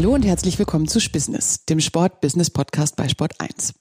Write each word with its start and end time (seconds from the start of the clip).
Hallo 0.00 0.14
und 0.14 0.24
herzlich 0.24 0.58
willkommen 0.58 0.88
zu 0.88 0.98
Spissness, 0.98 1.66
dem 1.66 1.78
Sport-Business-Podcast 1.78 2.96
bei 2.96 3.06
Sport 3.06 3.38
1. 3.38 3.74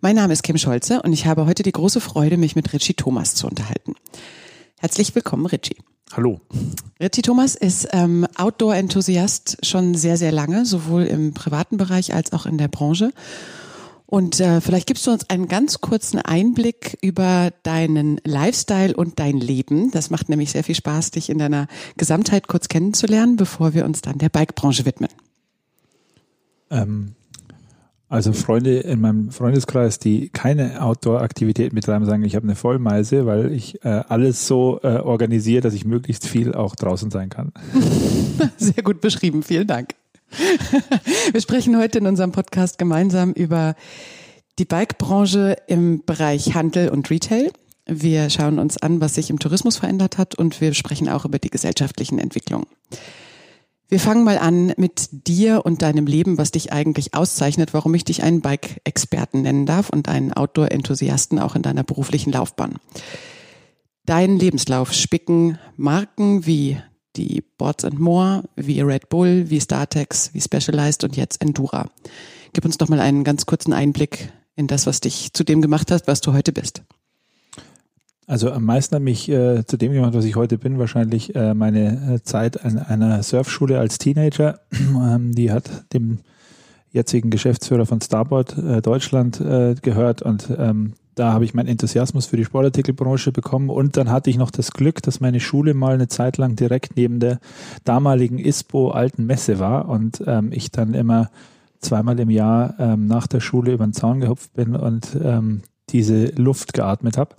Mein 0.00 0.16
Name 0.16 0.32
ist 0.32 0.42
Kim 0.42 0.56
Scholze 0.56 1.02
und 1.02 1.12
ich 1.12 1.26
habe 1.26 1.44
heute 1.44 1.62
die 1.62 1.70
große 1.70 2.00
Freude, 2.00 2.38
mich 2.38 2.56
mit 2.56 2.72
Richie 2.72 2.94
Thomas 2.94 3.34
zu 3.34 3.46
unterhalten. 3.46 3.94
Herzlich 4.78 5.14
willkommen, 5.14 5.44
Richie. 5.44 5.76
Hallo. 6.14 6.40
Richie 6.98 7.20
Thomas 7.20 7.56
ist 7.56 7.88
ähm, 7.92 8.26
Outdoor-Enthusiast 8.36 9.58
schon 9.60 9.94
sehr, 9.94 10.16
sehr 10.16 10.32
lange, 10.32 10.64
sowohl 10.64 11.02
im 11.02 11.34
privaten 11.34 11.76
Bereich 11.76 12.14
als 12.14 12.32
auch 12.32 12.46
in 12.46 12.56
der 12.56 12.68
Branche. 12.68 13.12
Und 14.06 14.40
äh, 14.40 14.62
vielleicht 14.62 14.86
gibst 14.86 15.06
du 15.06 15.10
uns 15.10 15.28
einen 15.28 15.48
ganz 15.48 15.82
kurzen 15.82 16.20
Einblick 16.20 16.96
über 17.02 17.50
deinen 17.64 18.18
Lifestyle 18.24 18.96
und 18.96 19.18
dein 19.18 19.40
Leben. 19.40 19.90
Das 19.90 20.08
macht 20.08 20.30
nämlich 20.30 20.52
sehr 20.52 20.64
viel 20.64 20.74
Spaß, 20.74 21.10
dich 21.10 21.28
in 21.28 21.36
deiner 21.36 21.66
Gesamtheit 21.98 22.48
kurz 22.48 22.68
kennenzulernen, 22.68 23.36
bevor 23.36 23.74
wir 23.74 23.84
uns 23.84 24.00
dann 24.00 24.16
der 24.16 24.30
Bike-Branche 24.30 24.86
widmen. 24.86 25.10
Ähm, 26.74 27.14
also 28.08 28.32
Freunde 28.32 28.78
in 28.78 29.00
meinem 29.00 29.30
Freundeskreis, 29.30 29.98
die 29.98 30.28
keine 30.28 30.82
Outdoor-Aktivität 30.82 31.74
betreiben, 31.74 32.04
sagen, 32.04 32.22
ich 32.22 32.36
habe 32.36 32.44
eine 32.44 32.54
Vollmeise, 32.54 33.26
weil 33.26 33.50
ich 33.50 33.84
äh, 33.84 34.02
alles 34.08 34.46
so 34.46 34.78
äh, 34.82 34.98
organisiere, 34.98 35.62
dass 35.62 35.74
ich 35.74 35.84
möglichst 35.84 36.26
viel 36.28 36.54
auch 36.54 36.76
draußen 36.76 37.10
sein 37.10 37.30
kann. 37.30 37.52
Sehr 38.56 38.82
gut 38.84 39.00
beschrieben, 39.00 39.42
vielen 39.42 39.66
Dank. 39.66 39.94
Wir 41.32 41.40
sprechen 41.40 41.76
heute 41.78 41.98
in 41.98 42.06
unserem 42.06 42.32
Podcast 42.32 42.78
gemeinsam 42.78 43.32
über 43.32 43.74
die 44.58 44.64
Bike-Branche 44.64 45.56
im 45.66 46.04
Bereich 46.04 46.54
Handel 46.54 46.90
und 46.90 47.10
Retail. 47.10 47.50
Wir 47.86 48.30
schauen 48.30 48.58
uns 48.58 48.76
an, 48.78 49.00
was 49.00 49.14
sich 49.14 49.30
im 49.30 49.38
Tourismus 49.38 49.78
verändert 49.78 50.18
hat 50.18 50.36
und 50.36 50.60
wir 50.60 50.72
sprechen 50.74 51.08
auch 51.08 51.24
über 51.24 51.38
die 51.38 51.50
gesellschaftlichen 51.50 52.18
Entwicklungen. 52.18 52.66
Wir 53.94 54.00
fangen 54.00 54.24
mal 54.24 54.38
an 54.38 54.72
mit 54.76 55.08
dir 55.12 55.64
und 55.64 55.82
deinem 55.82 56.08
Leben, 56.08 56.36
was 56.36 56.50
dich 56.50 56.72
eigentlich 56.72 57.14
auszeichnet, 57.14 57.74
warum 57.74 57.94
ich 57.94 58.02
dich 58.02 58.24
einen 58.24 58.40
Bike-Experten 58.40 59.42
nennen 59.42 59.66
darf 59.66 59.88
und 59.88 60.08
einen 60.08 60.32
Outdoor-Enthusiasten 60.32 61.38
auch 61.38 61.54
in 61.54 61.62
deiner 61.62 61.84
beruflichen 61.84 62.32
Laufbahn. 62.32 62.78
Dein 64.04 64.36
Lebenslauf 64.36 64.92
spicken 64.92 65.60
Marken 65.76 66.44
wie 66.44 66.76
die 67.14 67.44
Boards 67.56 67.84
and 67.84 68.00
More, 68.00 68.42
wie 68.56 68.80
Red 68.80 69.10
Bull, 69.10 69.48
wie 69.48 69.60
StarTex, 69.60 70.34
wie 70.34 70.40
Specialized 70.40 71.04
und 71.04 71.16
jetzt 71.16 71.40
Endura. 71.40 71.88
Gib 72.52 72.64
uns 72.64 72.78
doch 72.78 72.88
mal 72.88 72.98
einen 72.98 73.22
ganz 73.22 73.46
kurzen 73.46 73.72
Einblick 73.72 74.32
in 74.56 74.66
das, 74.66 74.88
was 74.88 74.98
dich 74.98 75.32
zu 75.34 75.44
dem 75.44 75.62
gemacht 75.62 75.92
hat, 75.92 76.08
was 76.08 76.20
du 76.20 76.32
heute 76.32 76.50
bist. 76.50 76.82
Also 78.26 78.50
am 78.50 78.64
meisten 78.64 78.94
hat 78.94 79.02
mich 79.02 79.28
äh, 79.28 79.66
zu 79.66 79.76
dem 79.76 79.92
gemacht, 79.92 80.14
was 80.14 80.24
ich 80.24 80.36
heute 80.36 80.56
bin, 80.56 80.78
wahrscheinlich 80.78 81.34
äh, 81.34 81.52
meine 81.52 82.14
äh, 82.14 82.22
Zeit 82.22 82.64
an 82.64 82.78
einer 82.78 83.22
Surfschule 83.22 83.78
als 83.78 83.98
Teenager. 83.98 84.60
Ähm, 84.94 85.34
die 85.34 85.50
hat 85.50 85.92
dem 85.92 86.18
jetzigen 86.92 87.30
Geschäftsführer 87.30 87.84
von 87.84 88.00
Starboard 88.00 88.56
äh, 88.56 88.80
Deutschland 88.80 89.40
äh, 89.40 89.74
gehört 89.82 90.22
und 90.22 90.48
ähm, 90.56 90.94
da 91.14 91.32
habe 91.32 91.44
ich 91.44 91.54
meinen 91.54 91.68
Enthusiasmus 91.68 92.26
für 92.26 92.36
die 92.36 92.44
Sportartikelbranche 92.44 93.32
bekommen 93.32 93.70
und 93.70 93.96
dann 93.96 94.10
hatte 94.10 94.30
ich 94.30 94.36
noch 94.36 94.50
das 94.50 94.72
Glück, 94.72 95.02
dass 95.02 95.20
meine 95.20 95.40
Schule 95.40 95.74
mal 95.74 95.94
eine 95.94 96.08
Zeit 96.08 96.38
lang 96.38 96.56
direkt 96.56 96.96
neben 96.96 97.20
der 97.20 97.40
damaligen 97.84 98.38
ISPO 98.38 98.90
alten 98.90 99.26
Messe 99.26 99.58
war 99.58 99.88
und 99.88 100.22
ähm, 100.26 100.50
ich 100.52 100.70
dann 100.70 100.94
immer 100.94 101.30
zweimal 101.80 102.18
im 102.18 102.30
Jahr 102.30 102.74
ähm, 102.78 103.06
nach 103.06 103.26
der 103.26 103.40
Schule 103.40 103.72
über 103.72 103.86
den 103.86 103.92
Zaun 103.92 104.20
gehupft 104.20 104.54
bin 104.54 104.74
und 104.74 105.16
ähm, 105.22 105.62
diese 105.90 106.26
Luft 106.36 106.72
geatmet 106.72 107.18
habe. 107.18 107.34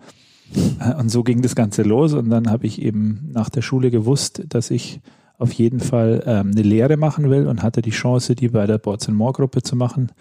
Äh, 0.80 0.96
und 0.96 1.10
so 1.10 1.24
ging 1.24 1.42
das 1.42 1.56
Ganze 1.56 1.84
los 1.84 2.14
und 2.14 2.30
dann 2.30 2.50
habe 2.50 2.68
ich 2.68 2.82
eben 2.82 3.30
nach 3.32 3.50
der 3.50 3.62
Schule 3.62 3.92
gewusst, 3.92 4.44
dass 4.50 4.72
ich 4.72 5.02
auf 5.38 5.52
jeden 5.52 5.80
Fall 5.80 6.24
ähm, 6.26 6.52
eine 6.52 6.62
Lehre 6.62 6.98
machen 6.98 7.30
will 7.30 7.48
und 7.48 7.62
hatte 7.62 7.82
die 7.82 7.92
Chance, 7.92 8.36
die 8.36 8.50
bei 8.50 8.66
der 8.66 8.78
Boards 8.78 9.08
More 9.10 9.34
Gruppe 9.34 9.62
zu 9.62 9.76
machen 9.76 10.12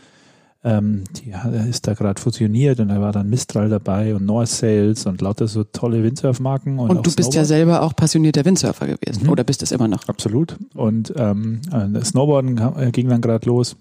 ähm, 0.65 1.05
die 1.17 1.35
ist 1.69 1.87
da 1.87 1.93
gerade 1.93 2.21
fusioniert 2.21 2.81
und 2.81 2.89
da 2.89 2.99
war 3.01 3.13
dann 3.13 3.29
Mistral 3.29 3.69
dabei 3.69 4.15
und 4.15 4.25
North 4.25 4.49
Sales 4.49 5.05
und 5.05 5.21
lauter 5.21 5.47
so 5.47 5.63
tolle 5.63 6.03
Windsurfmarken. 6.03 6.79
Und, 6.79 6.91
und 6.91 7.07
du 7.07 7.15
bist 7.15 7.35
ja 7.35 7.45
selber 7.45 7.83
auch 7.83 7.95
passionierter 7.95 8.47
Windsurfer 8.47 8.87
gewesen, 8.87 9.25
mhm. 9.25 9.29
oder 9.31 9.45
bist 9.45 9.63
es 9.63 9.73
immer 9.73 9.89
noch? 9.89 10.09
Absolut. 10.09 10.57
Und 10.75 11.13
ähm, 11.17 11.61
das 11.71 12.09
Snowboarden 12.09 12.59
äh, 12.79 12.91
ging 12.93 13.11
dann 13.11 13.21
gerade 13.21 13.47
los. 13.47 13.77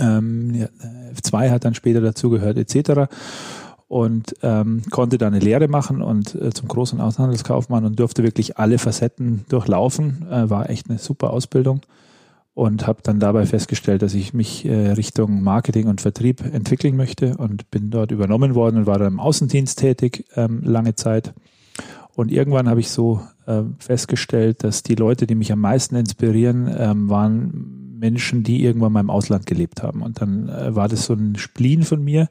Ähm, 0.00 0.54
ja, 0.54 0.66
F2 1.14 1.50
hat 1.50 1.66
dann 1.66 1.74
später 1.74 2.00
dazugehört, 2.00 2.56
etc. 2.56 3.12
Und 3.92 4.36
ähm, 4.40 4.80
konnte 4.90 5.18
da 5.18 5.26
eine 5.26 5.38
Lehre 5.38 5.68
machen 5.68 6.00
und 6.00 6.34
äh, 6.34 6.48
zum 6.48 6.66
großen 6.66 6.98
Außenhandelskaufmann 6.98 7.84
und 7.84 8.00
durfte 8.00 8.22
wirklich 8.22 8.56
alle 8.56 8.78
Facetten 8.78 9.44
durchlaufen. 9.50 10.26
Äh, 10.30 10.48
war 10.48 10.70
echt 10.70 10.88
eine 10.88 10.98
super 10.98 11.28
Ausbildung 11.28 11.82
und 12.54 12.86
habe 12.86 13.00
dann 13.02 13.20
dabei 13.20 13.44
festgestellt, 13.44 14.00
dass 14.00 14.14
ich 14.14 14.32
mich 14.32 14.64
äh, 14.64 14.92
Richtung 14.92 15.42
Marketing 15.42 15.88
und 15.88 16.00
Vertrieb 16.00 16.40
entwickeln 16.40 16.96
möchte 16.96 17.36
und 17.36 17.70
bin 17.70 17.90
dort 17.90 18.12
übernommen 18.12 18.54
worden 18.54 18.78
und 18.78 18.86
war 18.86 18.98
dann 18.98 19.12
im 19.12 19.20
Außendienst 19.20 19.78
tätig 19.78 20.24
ähm, 20.36 20.62
lange 20.64 20.94
Zeit. 20.94 21.34
Und 22.14 22.32
irgendwann 22.32 22.70
habe 22.70 22.80
ich 22.80 22.88
so 22.88 23.20
äh, 23.44 23.60
festgestellt, 23.78 24.64
dass 24.64 24.82
die 24.82 24.94
Leute, 24.94 25.26
die 25.26 25.34
mich 25.34 25.52
am 25.52 25.60
meisten 25.60 25.96
inspirieren, 25.96 26.74
ähm, 26.78 27.10
waren 27.10 27.98
Menschen, 27.98 28.42
die 28.42 28.64
irgendwann 28.64 28.92
mal 28.92 29.00
im 29.00 29.10
Ausland 29.10 29.44
gelebt 29.44 29.82
haben. 29.82 30.00
Und 30.00 30.22
dann 30.22 30.48
äh, 30.48 30.74
war 30.74 30.88
das 30.88 31.04
so 31.04 31.12
ein 31.12 31.36
Spleen 31.36 31.82
von 31.82 32.02
mir 32.02 32.30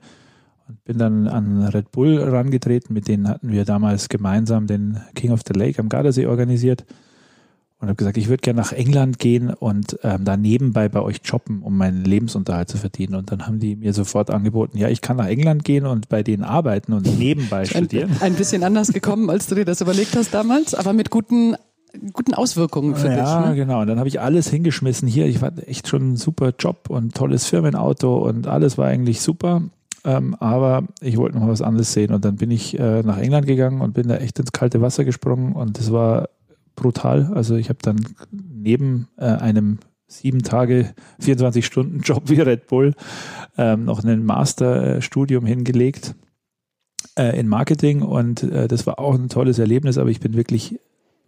bin 0.83 0.97
dann 0.97 1.27
an 1.27 1.63
Red 1.63 1.91
Bull 1.91 2.19
herangetreten. 2.19 2.93
Mit 2.93 3.07
denen 3.07 3.27
hatten 3.27 3.51
wir 3.51 3.65
damals 3.65 4.09
gemeinsam 4.09 4.67
den 4.67 4.99
King 5.15 5.31
of 5.31 5.41
the 5.47 5.57
Lake 5.57 5.79
am 5.79 5.89
Gardasee 5.89 6.25
organisiert 6.25 6.85
und 7.81 7.87
habe 7.87 7.95
gesagt, 7.95 8.17
ich 8.17 8.29
würde 8.29 8.41
gerne 8.41 8.61
nach 8.61 8.73
England 8.73 9.17
gehen 9.17 9.49
und 9.49 9.97
ähm, 10.03 10.23
da 10.23 10.37
nebenbei 10.37 10.87
bei 10.87 11.01
euch 11.01 11.21
jobben, 11.23 11.63
um 11.63 11.77
meinen 11.77 12.05
Lebensunterhalt 12.05 12.69
zu 12.69 12.77
verdienen. 12.77 13.15
Und 13.15 13.31
dann 13.31 13.47
haben 13.47 13.59
die 13.59 13.75
mir 13.75 13.93
sofort 13.93 14.29
angeboten, 14.29 14.77
ja, 14.77 14.87
ich 14.87 15.01
kann 15.01 15.17
nach 15.17 15.25
England 15.25 15.63
gehen 15.63 15.87
und 15.87 16.07
bei 16.07 16.21
denen 16.21 16.43
arbeiten 16.43 16.93
und 16.93 17.17
nebenbei 17.17 17.65
studieren. 17.65 18.11
Ein, 18.19 18.33
ein 18.33 18.33
bisschen 18.35 18.63
anders 18.63 18.93
gekommen, 18.93 19.31
als 19.31 19.47
du 19.47 19.55
dir 19.55 19.65
das 19.65 19.81
überlegt 19.81 20.15
hast 20.15 20.31
damals, 20.31 20.75
aber 20.75 20.93
mit 20.93 21.09
guten 21.09 21.55
guten 22.13 22.33
Auswirkungen 22.33 22.95
für 22.95 23.07
ja, 23.07 23.15
dich. 23.15 23.23
Ja, 23.23 23.49
ne? 23.49 23.55
genau. 23.55 23.81
Und 23.81 23.87
dann 23.87 23.97
habe 23.97 24.07
ich 24.07 24.21
alles 24.21 24.49
hingeschmissen 24.49 25.07
hier. 25.07 25.25
Ich 25.25 25.41
hatte 25.41 25.67
echt 25.67 25.87
schon 25.87 26.13
ein 26.13 26.17
super 26.17 26.53
Job 26.57 26.89
und 26.89 27.15
tolles 27.15 27.45
Firmenauto 27.47 28.17
und 28.17 28.47
alles 28.47 28.77
war 28.77 28.87
eigentlich 28.87 29.21
super. 29.21 29.63
Ähm, 30.03 30.35
aber 30.35 30.83
ich 31.01 31.17
wollte 31.17 31.37
noch 31.37 31.47
was 31.47 31.61
anderes 31.61 31.93
sehen. 31.93 32.13
Und 32.13 32.25
dann 32.25 32.35
bin 32.35 32.51
ich 32.51 32.77
äh, 32.79 33.03
nach 33.03 33.17
England 33.17 33.45
gegangen 33.45 33.81
und 33.81 33.93
bin 33.93 34.07
da 34.07 34.17
echt 34.17 34.39
ins 34.39 34.51
kalte 34.51 34.81
Wasser 34.81 35.05
gesprungen. 35.05 35.53
Und 35.53 35.77
das 35.77 35.91
war 35.91 36.29
brutal. 36.75 37.31
Also 37.33 37.55
ich 37.55 37.69
habe 37.69 37.79
dann 37.81 37.97
neben 38.31 39.07
äh, 39.17 39.25
einem 39.25 39.79
sieben 40.07 40.43
Tage, 40.43 40.93
24 41.19 41.65
Stunden 41.65 42.01
Job 42.01 42.23
wie 42.25 42.41
Red 42.41 42.67
Bull 42.67 42.93
ähm, 43.57 43.85
noch 43.85 44.03
ein 44.03 44.25
Masterstudium 44.25 45.45
hingelegt 45.45 46.15
äh, 47.17 47.39
in 47.39 47.47
Marketing 47.47 48.01
und 48.01 48.43
äh, 48.43 48.67
das 48.67 48.85
war 48.85 48.99
auch 48.99 49.15
ein 49.15 49.29
tolles 49.29 49.59
Erlebnis, 49.59 49.97
aber 49.97 50.09
ich 50.09 50.19
bin 50.19 50.35
wirklich 50.35 50.79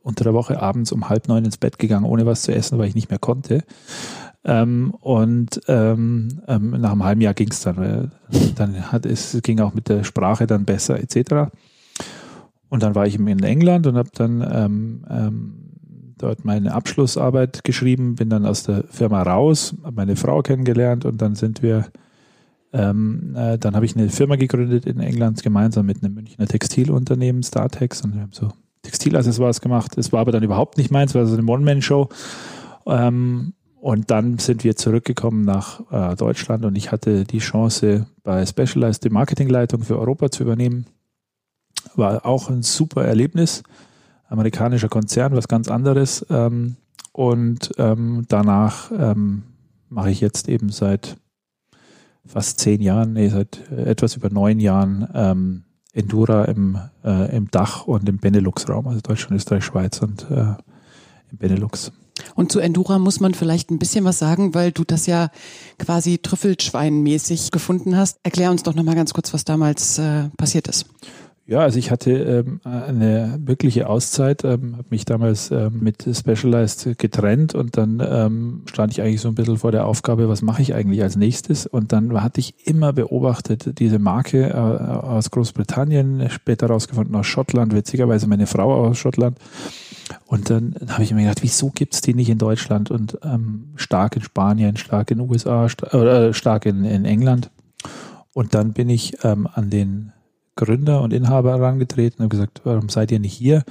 unter 0.01 0.25
der 0.25 0.33
Woche 0.33 0.61
abends 0.61 0.91
um 0.91 1.09
halb 1.09 1.27
neun 1.27 1.45
ins 1.45 1.57
Bett 1.57 1.79
gegangen, 1.79 2.05
ohne 2.05 2.25
was 2.25 2.43
zu 2.43 2.53
essen, 2.53 2.77
weil 2.77 2.87
ich 2.87 2.95
nicht 2.95 3.09
mehr 3.09 3.19
konnte. 3.19 3.63
Ähm, 4.45 4.93
und 4.99 5.61
ähm, 5.67 6.41
ähm, 6.47 6.71
nach 6.71 6.91
einem 6.91 7.03
halben 7.03 7.21
Jahr 7.21 7.33
ging 7.33 7.49
es 7.49 7.61
dann. 7.61 8.11
Dann 8.55 8.91
hat 8.91 9.05
es 9.05 9.39
ging 9.41 9.59
auch 9.59 9.73
mit 9.73 9.89
der 9.89 10.03
Sprache 10.03 10.47
dann 10.47 10.65
besser 10.65 10.99
etc. 10.99 11.51
Und 12.69 12.83
dann 12.83 12.95
war 12.95 13.05
ich 13.05 13.15
in 13.15 13.43
England 13.43 13.87
und 13.87 13.95
habe 13.95 14.09
dann 14.13 14.45
ähm, 14.51 15.05
ähm, 15.09 15.63
dort 16.17 16.45
meine 16.45 16.73
Abschlussarbeit 16.73 17.63
geschrieben, 17.63 18.15
bin 18.15 18.29
dann 18.29 18.45
aus 18.45 18.63
der 18.63 18.85
Firma 18.89 19.21
raus, 19.21 19.75
habe 19.83 19.95
meine 19.95 20.15
Frau 20.15 20.41
kennengelernt 20.41 21.05
und 21.05 21.21
dann 21.21 21.35
sind 21.35 21.61
wir, 21.61 21.85
ähm, 22.71 23.35
äh, 23.35 23.57
dann 23.57 23.75
habe 23.75 23.85
ich 23.85 23.95
eine 23.95 24.09
Firma 24.09 24.37
gegründet 24.37 24.85
in 24.85 24.99
England 24.99 25.43
gemeinsam 25.43 25.85
mit 25.85 26.03
einem 26.03 26.15
Münchner 26.15 26.47
Textilunternehmen, 26.47 27.43
Startex, 27.43 28.01
und 28.01 28.15
wir 28.15 28.21
haben 28.21 28.33
so 28.33 28.51
Textilaccessoires 28.81 29.61
gemacht. 29.61 29.91
Das 29.95 30.11
war 30.11 30.21
aber 30.21 30.31
dann 30.31 30.43
überhaupt 30.43 30.77
nicht 30.77 30.91
meins, 30.91 31.13
war 31.13 31.25
so 31.25 31.37
eine 31.37 31.45
One-Man-Show. 31.45 32.09
Ähm, 32.87 33.53
und 33.83 34.11
dann 34.11 34.39
sind 34.39 34.63
wir 34.63 34.77
zurückgekommen 34.77 35.43
nach 35.43 35.81
äh, 35.91 36.15
Deutschland 36.15 36.63
und 36.63 36.77
ich 36.77 36.93
hatte 36.93 37.25
die 37.25 37.39
Chance, 37.39 38.05
bei 38.23 38.45
Specialized 38.45 39.03
die 39.03 39.09
Marketingleitung 39.09 39.83
für 39.83 39.99
Europa 39.99 40.31
zu 40.31 40.43
übernehmen 40.43 40.85
war 41.95 42.25
auch 42.25 42.49
ein 42.49 42.63
super 42.63 43.03
Erlebnis. 43.03 43.61
Amerikanischer 44.29 44.87
Konzern, 44.87 45.35
was 45.35 45.49
ganz 45.49 45.67
anderes. 45.67 46.25
Ähm, 46.29 46.77
und 47.11 47.71
ähm, 47.77 48.23
danach 48.29 48.89
ähm, 48.97 49.43
mache 49.89 50.11
ich 50.11 50.21
jetzt 50.21 50.47
eben 50.47 50.69
seit 50.69 51.17
fast 52.25 52.61
zehn 52.61 52.81
Jahren, 52.81 53.11
nee, 53.11 53.27
seit 53.27 53.69
etwas 53.69 54.15
über 54.15 54.29
neun 54.29 54.61
Jahren 54.61 55.09
ähm, 55.13 55.63
Endura 55.91 56.45
im, 56.45 56.79
äh, 57.03 57.35
im 57.35 57.51
Dach 57.51 57.85
und 57.85 58.07
im 58.07 58.17
Benelux-Raum, 58.17 58.87
also 58.87 59.01
Deutschland, 59.01 59.35
Österreich, 59.35 59.65
Schweiz 59.65 60.01
und 60.01 60.25
äh, 60.31 60.55
im 61.31 61.37
Benelux. 61.37 61.91
Und 62.35 62.51
zu 62.51 62.59
Endura 62.59 62.99
muss 62.99 63.19
man 63.19 63.33
vielleicht 63.33 63.71
ein 63.71 63.79
bisschen 63.79 64.05
was 64.05 64.19
sagen, 64.19 64.53
weil 64.53 64.71
du 64.71 64.83
das 64.83 65.07
ja 65.07 65.31
quasi 65.79 66.19
Trüffelschweinmäßig 66.19 67.51
gefunden 67.51 67.97
hast. 67.97 68.19
Erklär 68.23 68.51
uns 68.51 68.63
doch 68.63 68.75
nochmal 68.75 68.95
ganz 68.95 69.13
kurz, 69.13 69.33
was 69.33 69.45
damals 69.45 69.97
äh, 69.97 70.29
passiert 70.37 70.67
ist. 70.67 70.85
Ja, 71.45 71.59
also 71.59 71.77
ich 71.77 71.91
hatte 71.91 72.11
ähm, 72.11 72.61
eine 72.63 73.37
wirkliche 73.43 73.89
Auszeit, 73.89 74.45
ähm, 74.45 74.77
habe 74.77 74.87
mich 74.91 75.03
damals 75.03 75.51
ähm, 75.51 75.79
mit 75.81 76.07
Specialized 76.09 76.97
getrennt 76.97 77.53
und 77.53 77.75
dann 77.75 78.01
ähm, 78.05 78.61
stand 78.65 78.93
ich 78.93 79.01
eigentlich 79.01 79.19
so 79.19 79.27
ein 79.27 79.35
bisschen 79.35 79.57
vor 79.57 79.73
der 79.73 79.85
Aufgabe, 79.85 80.29
was 80.29 80.41
mache 80.41 80.61
ich 80.61 80.73
eigentlich 80.73 81.03
als 81.03 81.17
nächstes? 81.17 81.65
Und 81.65 81.91
dann 81.91 82.23
hatte 82.23 82.39
ich 82.39 82.65
immer 82.65 82.93
beobachtet, 82.93 83.77
diese 83.79 83.99
Marke 83.99 84.51
äh, 84.51 84.53
aus 84.53 85.31
Großbritannien, 85.31 86.29
später 86.29 86.67
rausgefunden 86.67 87.13
aus 87.13 87.27
Schottland, 87.27 87.75
witzigerweise 87.75 88.25
meine 88.27 88.47
Frau 88.47 88.87
aus 88.87 88.97
Schottland. 88.97 89.37
Und 90.25 90.49
dann 90.49 90.75
habe 90.87 91.03
ich 91.03 91.13
mir 91.13 91.23
gedacht, 91.23 91.43
wieso 91.43 91.71
gibt 91.71 91.93
es 91.93 91.99
die 91.99 92.13
nicht 92.13 92.29
in 92.29 92.37
Deutschland 92.37 92.89
und 92.89 93.17
ähm, 93.21 93.73
stark 93.75 94.15
in 94.15 94.21
Spanien, 94.21 94.77
stark 94.77 95.11
in 95.11 95.19
USA, 95.19 95.67
sta 95.67 95.87
äh, 95.87 96.33
stark 96.33 96.65
in, 96.65 96.85
in 96.85 97.03
England. 97.03 97.51
Und 98.31 98.53
dann 98.53 98.71
bin 98.71 98.89
ich 98.89 99.17
ähm, 99.25 99.45
an 99.53 99.69
den 99.69 100.13
Gründer 100.55 101.01
und 101.01 101.13
Inhaber 101.13 101.51
herangetreten 101.51 102.23
und 102.23 102.29
gesagt, 102.29 102.61
warum 102.63 102.89
seid 102.89 103.11
ihr 103.11 103.19
nicht 103.19 103.33
hier? 103.33 103.63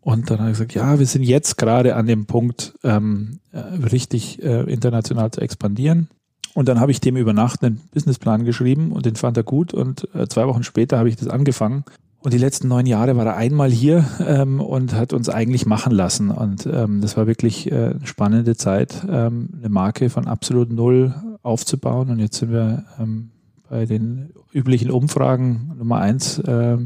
Und 0.00 0.30
dann 0.30 0.40
habe 0.40 0.50
ich 0.50 0.58
gesagt, 0.58 0.74
ja, 0.74 0.98
wir 0.98 1.06
sind 1.06 1.22
jetzt 1.22 1.56
gerade 1.56 1.94
an 1.94 2.06
dem 2.06 2.26
Punkt, 2.26 2.74
ähm, 2.82 3.38
äh, 3.52 3.58
richtig 3.58 4.42
äh, 4.42 4.62
international 4.62 5.30
zu 5.30 5.40
expandieren. 5.40 6.08
Und 6.54 6.68
dann 6.68 6.80
habe 6.80 6.90
ich 6.90 7.00
dem 7.00 7.16
über 7.16 7.32
Nacht 7.32 7.62
einen 7.64 7.80
Businessplan 7.92 8.44
geschrieben 8.44 8.92
und 8.92 9.06
den 9.06 9.16
fand 9.16 9.36
er 9.36 9.42
gut. 9.42 9.72
Und 9.72 10.08
äh, 10.14 10.26
zwei 10.26 10.46
Wochen 10.46 10.64
später 10.64 10.98
habe 10.98 11.08
ich 11.08 11.16
das 11.16 11.28
angefangen. 11.28 11.84
Und 12.18 12.32
die 12.32 12.38
letzten 12.38 12.68
neun 12.68 12.86
Jahre 12.86 13.16
war 13.16 13.26
er 13.26 13.36
einmal 13.36 13.70
hier 13.70 14.04
ähm, 14.24 14.60
und 14.60 14.94
hat 14.94 15.12
uns 15.12 15.28
eigentlich 15.28 15.66
machen 15.66 15.92
lassen. 15.92 16.30
Und 16.30 16.66
ähm, 16.66 17.00
das 17.00 17.16
war 17.16 17.26
wirklich 17.26 17.70
äh, 17.70 17.74
eine 17.74 18.06
spannende 18.06 18.56
Zeit, 18.56 19.04
ähm, 19.08 19.48
eine 19.58 19.68
Marke 19.68 20.08
von 20.08 20.28
absolut 20.28 20.70
null 20.70 21.14
aufzubauen. 21.42 22.10
Und 22.10 22.20
jetzt 22.20 22.38
sind 22.38 22.52
wir 22.52 22.84
ähm, 23.00 23.31
bei 23.72 23.86
den 23.86 24.34
üblichen 24.52 24.90
Umfragen 24.90 25.72
Nummer 25.78 25.96
eins 25.96 26.38
äh, 26.38 26.76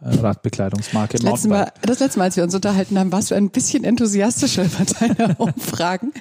Radbekleidungsmarke. 0.00 1.18
Das 1.18 1.30
letzte, 1.30 1.48
Mal, 1.48 1.72
das 1.82 2.00
letzte 2.00 2.18
Mal, 2.18 2.24
als 2.24 2.36
wir 2.38 2.42
uns 2.42 2.54
unterhalten 2.54 2.98
haben, 2.98 3.12
warst 3.12 3.30
du 3.30 3.34
ein 3.34 3.50
bisschen 3.50 3.84
enthusiastischer 3.84 4.64
bei 4.64 5.08
deiner 5.14 5.38
Umfragen. 5.38 6.14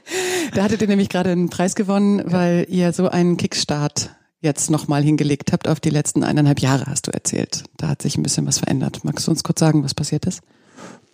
Da 0.54 0.64
hattet 0.64 0.82
ihr 0.82 0.90
nämlich 0.90 1.08
gerade 1.08 1.30
einen 1.30 1.50
Preis 1.50 1.76
gewonnen, 1.76 2.24
weil 2.26 2.66
ihr 2.68 2.92
so 2.92 3.08
einen 3.08 3.38
Kickstart 3.38 4.14
jetzt 4.42 4.70
nochmal 4.70 5.02
hingelegt 5.02 5.54
habt 5.54 5.70
auf 5.70 5.80
die 5.80 5.90
letzten 5.90 6.26
eineinhalb 6.26 6.60
Jahre, 6.60 6.88
hast 6.88 7.08
du 7.08 7.12
erzählt. 7.12 7.64
Da 7.78 7.88
hat 7.88 8.02
sich 8.02 8.18
ein 8.18 8.24
bisschen 8.24 8.46
was 8.46 8.60
verändert. 8.60 9.06
Magst 9.06 9.28
du 9.28 9.32
uns 9.32 9.46
kurz 9.46 9.62
sagen, 9.62 9.82
was 9.86 9.94
passiert 9.94 10.26
ist? 10.26 10.42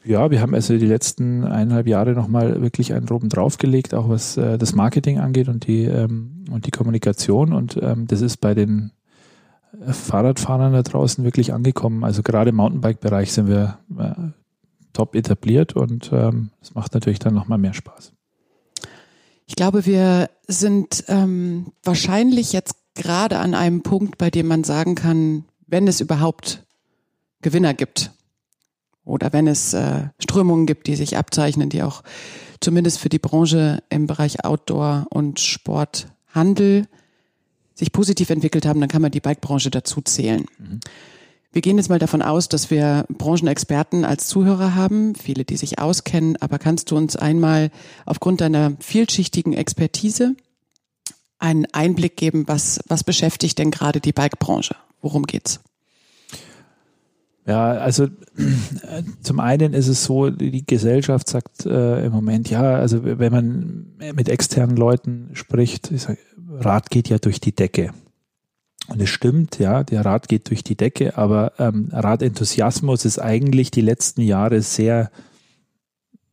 Ja, 0.07 0.31
wir 0.31 0.39
haben 0.39 0.55
also 0.55 0.77
die 0.77 0.85
letzten 0.85 1.43
eineinhalb 1.43 1.85
Jahre 1.85 2.13
nochmal 2.13 2.61
wirklich 2.61 2.93
einen 2.93 3.09
oben 3.09 3.27
draufgelegt, 3.27 3.93
auch 3.93 4.07
was 4.07 4.37
äh, 4.37 4.57
das 4.57 4.73
Marketing 4.73 5.19
angeht 5.19 5.49
und 5.49 5.67
die, 5.67 5.83
ähm, 5.83 6.45
und 6.49 6.65
die 6.65 6.71
Kommunikation. 6.71 7.51
Und 7.51 7.77
ähm, 7.81 8.07
das 8.07 8.21
ist 8.21 8.37
bei 8.37 8.53
den 8.53 8.91
äh, 9.85 9.91
Fahrradfahrern 9.91 10.71
da 10.71 10.81
draußen 10.81 11.25
wirklich 11.25 11.51
angekommen. 11.51 12.05
Also 12.05 12.23
gerade 12.23 12.51
im 12.51 12.55
Mountainbike-Bereich 12.55 13.33
sind 13.33 13.49
wir 13.49 13.79
äh, 13.99 14.13
top 14.93 15.13
etabliert 15.13 15.75
und 15.75 16.09
ähm, 16.13 16.51
es 16.61 16.73
macht 16.73 16.93
natürlich 16.93 17.19
dann 17.19 17.33
nochmal 17.33 17.57
mehr 17.57 17.73
Spaß. 17.73 18.13
Ich 19.45 19.57
glaube, 19.57 19.85
wir 19.85 20.29
sind 20.47 21.03
ähm, 21.09 21.73
wahrscheinlich 21.83 22.53
jetzt 22.53 22.75
gerade 22.95 23.39
an 23.39 23.53
einem 23.53 23.83
Punkt, 23.83 24.17
bei 24.17 24.29
dem 24.29 24.47
man 24.47 24.63
sagen 24.63 24.95
kann, 24.95 25.43
wenn 25.67 25.85
es 25.85 25.99
überhaupt 25.99 26.63
Gewinner 27.41 27.73
gibt 27.73 28.11
oder 29.07 29.33
wenn 29.33 29.47
es 29.47 29.73
äh, 29.73 30.09
Strömungen 30.19 30.65
gibt, 30.65 30.87
die 30.87 30.95
sich 30.95 31.17
abzeichnen, 31.17 31.69
die 31.69 31.83
auch 31.83 32.03
zumindest 32.59 32.99
für 32.99 33.09
die 33.09 33.19
Branche 33.19 33.81
im 33.89 34.07
Bereich 34.07 34.43
Outdoor 34.43 35.07
und 35.09 35.39
Sporthandel 35.39 36.87
sich 37.73 37.91
positiv 37.91 38.29
entwickelt 38.29 38.65
haben, 38.65 38.79
dann 38.79 38.89
kann 38.89 39.01
man 39.01 39.11
die 39.11 39.19
Bike-Branche 39.19 39.69
dazu 39.69 40.01
zählen. 40.01 40.45
Mhm. 40.57 40.79
Wir 41.51 41.61
gehen 41.61 41.77
jetzt 41.77 41.89
mal 41.89 41.99
davon 41.99 42.21
aus, 42.21 42.49
dass 42.49 42.69
wir 42.69 43.05
Branchenexperten 43.09 44.03
als 44.03 44.27
Zuhörer 44.27 44.75
haben, 44.75 45.15
viele, 45.15 45.45
die 45.45 45.57
sich 45.57 45.79
auskennen, 45.79 46.35
aber 46.41 46.59
kannst 46.59 46.91
du 46.91 46.97
uns 46.97 47.15
einmal 47.15 47.71
aufgrund 48.05 48.41
deiner 48.41 48.73
vielschichtigen 48.79 49.53
Expertise 49.53 50.35
einen 51.39 51.65
Einblick 51.71 52.17
geben, 52.17 52.47
was, 52.47 52.79
was 52.87 53.03
beschäftigt 53.03 53.57
denn 53.59 53.71
gerade 53.71 54.01
die 54.01 54.11
Bike-Branche? 54.11 54.75
Worum 55.01 55.23
geht's? 55.23 55.59
Ja, 57.47 57.71
also 57.71 58.07
zum 59.21 59.39
einen 59.39 59.73
ist 59.73 59.87
es 59.87 60.03
so, 60.03 60.29
die 60.29 60.65
Gesellschaft 60.65 61.29
sagt 61.29 61.65
äh, 61.65 62.05
im 62.05 62.11
Moment, 62.11 62.49
ja, 62.49 62.75
also 62.75 63.05
wenn 63.05 63.31
man 63.31 63.85
mit 64.13 64.27
externen 64.27 64.75
Leuten 64.75 65.29
spricht, 65.31 65.91
ich 65.91 66.03
sag, 66.03 66.17
Rad 66.49 66.89
geht 66.89 67.07
ja 67.07 67.19
durch 67.19 67.39
die 67.39 67.55
Decke. 67.55 67.91
Und 68.89 69.01
es 69.01 69.09
stimmt, 69.09 69.59
ja, 69.59 69.83
der 69.83 70.03
Rad 70.05 70.27
geht 70.27 70.49
durch 70.49 70.63
die 70.63 70.75
Decke, 70.75 71.17
aber 71.17 71.53
ähm, 71.57 71.89
Radenthusiasmus 71.91 73.05
ist 73.05 73.19
eigentlich 73.19 73.71
die 73.71 73.81
letzten 73.81 74.21
Jahre 74.21 74.61
sehr 74.61 75.09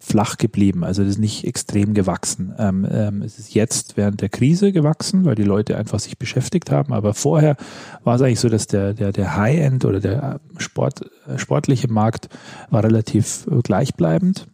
flach 0.05 0.37
geblieben. 0.37 0.85
Also 0.85 1.03
das 1.03 1.13
ist 1.13 1.19
nicht 1.19 1.45
extrem 1.45 1.95
gewachsen. 1.95 2.55
Ähm, 2.59 2.87
ähm, 2.91 3.23
es 3.23 3.39
ist 3.39 3.55
jetzt 3.55 3.97
während 3.97 4.21
der 4.21 4.29
Krise 4.29 4.71
gewachsen, 4.71 5.25
weil 5.25 5.35
die 5.35 5.45
Leute 5.45 5.79
einfach 5.79 5.99
sich 5.99 6.19
beschäftigt 6.19 6.71
haben. 6.71 6.93
Aber 6.93 7.15
vorher 7.15 7.57
war 8.05 8.17
es 8.17 8.23
eigentlich 8.23 8.41
so, 8.41 8.51
dass 8.51 8.67
der, 8.67 8.93
der, 8.93 9.13
der 9.13 9.37
High-End 9.37 9.85
oder 9.87 10.01
der 10.01 10.41
Sport, 10.59 11.11
äh, 11.27 11.39
sportliche 11.39 11.91
Markt 11.91 12.29
war 12.69 12.85
relativ 12.85 13.47
äh, 13.51 13.63
gleichbleibend. 13.63 14.47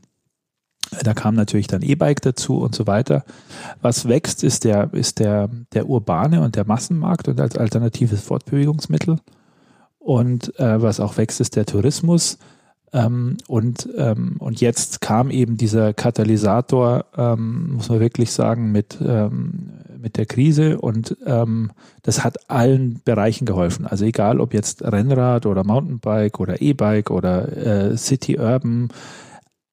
Da 1.02 1.14
kam 1.14 1.34
natürlich 1.34 1.66
dann 1.66 1.82
E-Bike 1.82 2.22
dazu 2.22 2.58
und 2.58 2.74
so 2.74 2.86
weiter. 2.86 3.24
Was 3.80 4.08
wächst, 4.08 4.44
ist 4.44 4.64
der, 4.64 4.92
ist 4.94 5.18
der, 5.18 5.48
der 5.72 5.88
urbane 5.88 6.42
und 6.42 6.56
der 6.56 6.66
Massenmarkt 6.66 7.28
und 7.28 7.40
als 7.40 7.56
alternatives 7.56 8.22
Fortbewegungsmittel. 8.22 9.18
Und 9.98 10.58
äh, 10.58 10.80
was 10.80 11.00
auch 11.00 11.16
wächst, 11.16 11.40
ist 11.40 11.56
der 11.56 11.66
Tourismus 11.66 12.38
ähm, 12.92 13.36
und, 13.46 13.88
ähm, 13.96 14.36
und 14.38 14.60
jetzt 14.60 15.00
kam 15.00 15.30
eben 15.30 15.56
dieser 15.56 15.94
Katalysator, 15.94 17.04
ähm, 17.16 17.74
muss 17.74 17.88
man 17.88 18.00
wirklich 18.00 18.32
sagen, 18.32 18.72
mit, 18.72 18.98
ähm, 19.00 19.70
mit 20.00 20.16
der 20.16 20.26
Krise 20.26 20.80
und 20.80 21.16
ähm, 21.24 21.70
das 22.02 22.24
hat 22.24 22.50
allen 22.50 23.00
Bereichen 23.04 23.44
geholfen. 23.44 23.86
Also 23.86 24.04
egal 24.04 24.40
ob 24.40 24.54
jetzt 24.54 24.82
Rennrad 24.82 25.46
oder 25.46 25.62
Mountainbike 25.62 26.40
oder 26.40 26.60
E-Bike 26.60 27.10
oder 27.10 27.90
äh, 27.92 27.96
City 27.96 28.38
Urban, 28.38 28.88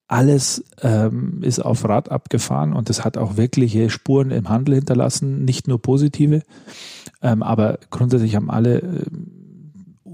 alles 0.06 0.64
ähm, 0.82 1.42
ist 1.42 1.60
auf 1.60 1.86
Rad 1.86 2.10
abgefahren 2.10 2.72
und 2.72 2.88
das 2.88 3.04
hat 3.04 3.18
auch 3.18 3.36
wirkliche 3.36 3.90
Spuren 3.90 4.30
im 4.30 4.48
Handel 4.48 4.76
hinterlassen, 4.76 5.44
nicht 5.44 5.68
nur 5.68 5.82
positive. 5.82 6.42
Ähm, 7.20 7.42
aber 7.42 7.78
grundsätzlich 7.90 8.36
haben 8.36 8.50
alle 8.50 8.78
äh, 8.78 9.06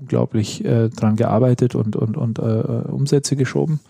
unglaublich 0.04 0.64
äh, 0.64 0.90
dran 0.90 1.16
gearbeitet 1.16 1.74
und, 1.74 1.96
und, 1.96 2.16
und 2.16 2.38
äh, 2.38 2.42
Umsätze 2.42 3.36
geschoben. 3.36 3.80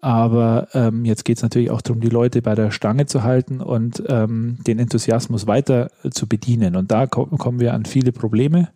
Aber 0.00 0.68
ähm, 0.72 1.04
jetzt 1.04 1.24
geht 1.24 1.36
es 1.36 1.42
natürlich 1.42 1.70
auch 1.70 1.82
darum, 1.82 2.00
die 2.00 2.08
Leute 2.08 2.40
bei 2.40 2.54
der 2.54 2.70
Stange 2.70 3.06
zu 3.06 3.22
halten 3.22 3.60
und 3.60 4.02
ähm, 4.06 4.58
den 4.66 4.78
Enthusiasmus 4.78 5.46
weiter 5.46 5.90
zu 6.10 6.26
bedienen. 6.26 6.76
Und 6.76 6.90
da 6.90 7.06
ko 7.06 7.26
kommen 7.26 7.60
wir 7.60 7.74
an 7.74 7.84
viele 7.84 8.12
Probleme, 8.12 8.68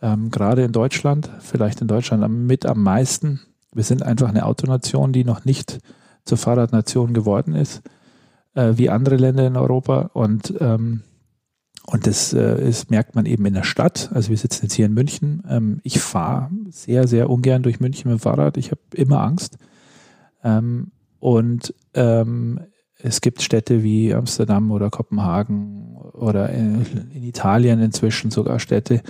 ähm, 0.00 0.30
gerade 0.30 0.62
in 0.62 0.72
Deutschland, 0.72 1.28
vielleicht 1.40 1.82
in 1.82 1.88
Deutschland 1.88 2.26
mit 2.46 2.64
am 2.64 2.82
meisten. 2.82 3.40
Wir 3.74 3.84
sind 3.84 4.02
einfach 4.02 4.28
eine 4.28 4.46
Autonation, 4.46 5.12
die 5.12 5.24
noch 5.24 5.44
nicht 5.44 5.78
zur 6.24 6.38
Fahrradnation 6.38 7.12
geworden 7.12 7.54
ist, 7.54 7.82
äh, 8.54 8.72
wie 8.76 8.88
andere 8.88 9.16
Länder 9.16 9.46
in 9.46 9.56
Europa. 9.56 10.10
Und 10.14 10.54
ähm, 10.60 11.02
und 11.86 12.06
das 12.06 12.32
äh, 12.32 12.68
ist, 12.68 12.90
merkt 12.90 13.14
man 13.14 13.26
eben 13.26 13.46
in 13.46 13.54
der 13.54 13.62
Stadt. 13.62 14.10
Also 14.12 14.30
wir 14.30 14.36
sitzen 14.36 14.64
jetzt 14.64 14.74
hier 14.74 14.86
in 14.86 14.94
München. 14.94 15.42
Ähm, 15.48 15.80
ich 15.84 16.00
fahre 16.00 16.50
sehr, 16.68 17.06
sehr 17.06 17.30
ungern 17.30 17.62
durch 17.62 17.78
München 17.78 18.10
mit 18.10 18.18
dem 18.18 18.22
Fahrrad. 18.22 18.56
Ich 18.56 18.72
habe 18.72 18.80
immer 18.92 19.22
Angst. 19.22 19.56
Ähm, 20.42 20.90
und 21.20 21.72
ähm, 21.94 22.60
es 22.98 23.20
gibt 23.20 23.40
Städte 23.40 23.84
wie 23.84 24.12
Amsterdam 24.12 24.72
oder 24.72 24.90
Kopenhagen 24.90 25.96
oder 26.12 26.50
in, 26.50 26.84
in 27.14 27.22
Italien 27.22 27.80
inzwischen 27.80 28.32
sogar 28.32 28.58
Städte. 28.58 29.02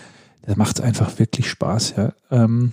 Da 0.42 0.54
macht 0.56 0.78
es 0.78 0.84
einfach 0.84 1.18
wirklich 1.18 1.48
Spaß. 1.48 1.94
Ja. 1.96 2.12
Ähm, 2.30 2.72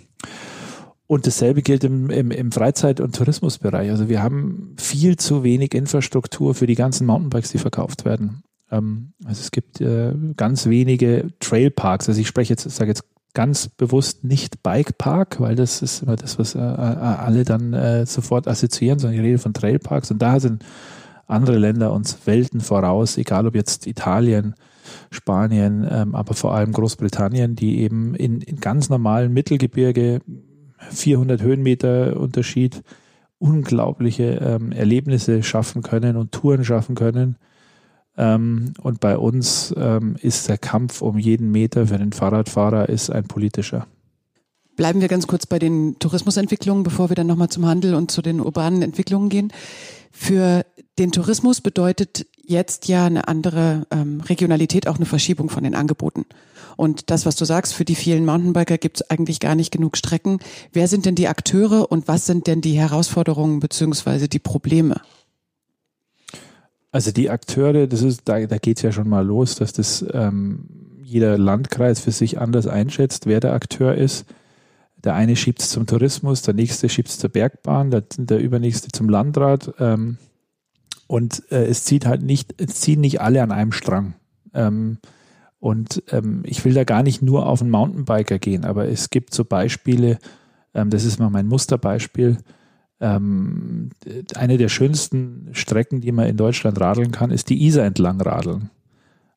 und 1.08 1.28
dasselbe 1.28 1.62
gilt 1.62 1.86
im, 1.86 2.10
im, 2.10 2.32
im 2.32 2.52
Freizeit- 2.52 3.00
und 3.00 3.16
Tourismusbereich. 3.16 3.90
Also 3.90 4.10
wir 4.10 4.22
haben 4.22 4.76
viel 4.78 5.16
zu 5.16 5.44
wenig 5.44 5.74
Infrastruktur 5.74 6.56
für 6.56 6.68
die 6.68 6.76
ganzen 6.76 7.06
Mountainbikes, 7.06 7.52
die 7.52 7.58
verkauft 7.58 8.04
werden. 8.04 8.44
Ähm, 8.74 9.14
also 9.26 9.42
es 9.42 9.52
gibt 9.52 9.82
äh, 9.82 10.14
ganz 10.36 10.66
wenige 10.68 11.28
Trailparks. 11.40 12.10
Also 12.10 12.20
ich 12.20 12.28
spreche 12.28 12.54
jetzt, 12.54 12.70
sage 12.70 12.90
jetzt 12.90 13.06
ganz 13.34 13.68
bewusst 13.68 14.24
nicht 14.24 14.62
Bikepark, 14.64 15.40
weil 15.40 15.56
das 15.56 15.82
ist 15.82 16.04
immer 16.04 16.16
das, 16.16 16.38
was 16.38 16.56
äh, 16.56 16.60
äh, 16.60 16.62
alle 16.62 17.44
dann 17.44 17.74
äh, 17.74 18.06
sofort 18.06 18.48
assoziieren, 18.48 19.00
sondern 19.00 19.20
ich 19.20 19.26
rede 19.26 19.40
von 19.40 19.54
Trailparks 19.54 20.12
und 20.12 20.22
da 20.22 20.40
sind 20.40 20.64
andere 21.26 21.58
Länder 21.58 21.94
uns 21.94 22.18
Welten 22.26 22.62
voraus, 22.62 23.18
egal 23.18 23.48
ob 23.48 23.56
jetzt 23.56 23.88
Italien, 23.88 24.56
Spanien, 25.10 25.88
ähm, 25.90 26.14
aber 26.14 26.34
vor 26.36 26.54
allem 26.54 26.74
Großbritannien, 26.74 27.56
die 27.56 27.80
eben 27.80 28.14
in, 28.14 28.42
in 28.42 28.60
ganz 28.60 28.90
normalen 28.90 29.34
Mittelgebirge 29.34 30.20
400 30.92 31.42
Höhenmeter 31.42 32.20
Unterschied 32.20 32.84
unglaubliche 33.40 34.40
ähm, 34.42 34.72
Erlebnisse 34.72 35.42
schaffen 35.42 35.82
können 35.82 36.18
und 36.18 36.34
Touren 36.34 36.64
schaffen 36.64 36.94
können 36.96 37.38
ähm, 38.18 38.74
und 38.82 39.00
bei 39.00 39.18
uns 39.18 39.74
ähm, 39.78 40.16
ist 40.22 40.50
der 40.50 40.58
Kampf 40.58 41.02
um 41.02 41.18
jeden 41.18 41.52
Meter 41.52 41.88
für 41.88 41.98
den 41.98 42.14
Fahrradfahrer 42.14 42.90
ist 42.90 43.10
ein 43.10 43.26
politischer. 43.26 43.88
Bleiben 44.76 45.02
wir 45.02 45.08
ganz 45.08 45.28
kurz 45.28 45.46
bei 45.46 45.60
den 45.60 45.98
Tourismusentwicklungen, 46.00 46.84
bevor 46.84 47.10
wir 47.10 47.16
dann 47.16 47.28
nochmal 47.28 47.50
zum 47.50 47.66
Handel 47.66 47.94
und 47.94 48.10
zu 48.10 48.22
den 48.22 48.40
urbanen 48.40 48.82
Entwicklungen 48.82 49.30
gehen. 49.30 49.54
Für 50.12 50.66
den 51.00 51.12
Tourismus 51.12 51.62
bedeutet 51.62 52.26
jetzt 52.46 52.88
ja 52.88 53.06
eine 53.06 53.28
andere 53.28 53.88
ähm, 53.92 54.22
Regionalität 54.22 54.88
auch 54.88 54.98
eine 54.98 55.06
Verschiebung 55.06 55.50
von 55.50 55.64
den 55.64 55.76
Angeboten. 55.76 56.26
Und 56.76 57.10
das, 57.10 57.26
was 57.26 57.36
du 57.36 57.46
sagst, 57.46 57.74
für 57.74 57.86
die 57.86 57.96
vielen 57.96 58.26
Mountainbiker 58.26 58.78
gibt 58.78 58.98
es 58.98 59.10
eigentlich 59.10 59.40
gar 59.40 59.56
nicht 59.56 59.72
genug 59.72 59.96
Strecken. 59.98 60.40
Wer 60.72 60.88
sind 60.88 61.06
denn 61.06 61.16
die 61.16 61.28
Akteure 61.28 61.92
und 61.92 62.08
was 62.08 62.26
sind 62.26 62.48
denn 62.48 62.62
die 62.62 62.78
Herausforderungen 62.78 63.60
beziehungsweise 63.60 64.28
die 64.28 64.40
Probleme? 64.40 65.02
Also 66.94 67.12
die 67.12 67.32
Akteure, 67.32 67.88
das 67.88 68.04
ist, 68.04 68.22
da, 68.26 68.46
da 68.46 68.58
geht 68.60 68.78
es 68.78 68.84
ja 68.84 68.92
schon 68.92 69.10
mal 69.10 69.26
los, 69.26 69.56
dass 69.56 69.74
das 69.74 70.06
ähm, 70.14 70.70
jeder 71.02 71.40
Landkreis 71.40 72.00
für 72.00 72.12
sich 72.12 72.40
anders 72.40 72.68
einschätzt, 72.68 73.26
wer 73.26 73.40
der 73.40 73.54
Akteur 73.54 73.96
ist. 73.96 74.26
Der 75.04 75.16
eine 75.16 75.36
schiebt 75.36 75.60
es 75.60 75.72
zum 75.72 75.88
Tourismus, 75.88 76.44
der 76.44 76.54
nächste 76.54 76.88
schiebt 76.90 77.10
es 77.10 77.18
zur 77.18 77.32
Bergbahn, 77.32 77.90
der, 77.90 78.04
der 78.16 78.40
übernächste 78.40 78.90
zum 78.92 79.10
Landrat. 79.10 79.74
Ähm, 79.80 80.18
und 81.08 81.42
äh, 81.52 81.66
es 81.66 81.84
zieht 81.84 82.06
halt 82.06 82.22
nicht, 82.22 82.54
es 82.62 82.82
ziehen 82.82 83.02
nicht 83.02 83.20
alle 83.20 83.42
an 83.42 83.52
einem 83.52 83.72
Strang. 83.72 84.14
Ähm, 84.54 85.00
und 85.58 86.04
ähm, 86.12 86.44
ich 86.46 86.64
will 86.64 86.76
da 86.76 86.84
gar 86.84 87.02
nicht 87.02 87.24
nur 87.24 87.48
auf 87.48 87.62
einen 87.62 87.72
Mountainbiker 87.72 88.38
gehen, 88.38 88.66
aber 88.66 88.88
es 88.88 89.10
gibt 89.10 89.34
so 89.34 89.46
Beispiele, 89.46 90.20
ähm, 90.76 90.92
das 90.92 91.06
ist 91.06 91.18
mal 91.18 91.32
mein 91.32 91.48
Musterbeispiel. 91.48 92.38
Ähm, 93.04 93.90
eine 94.36 94.58
der 94.58 94.70
schönsten 94.70 95.50
Strecken, 95.52 96.00
die 96.00 96.14
man 96.14 96.28
in 96.28 96.38
Deutschland 96.38 96.80
radeln 96.80 97.12
kann, 97.12 97.32
ist 97.32 97.50
die 97.50 97.66
Isar 97.66 97.86
entlang 97.86 98.22
radeln. 98.22 98.70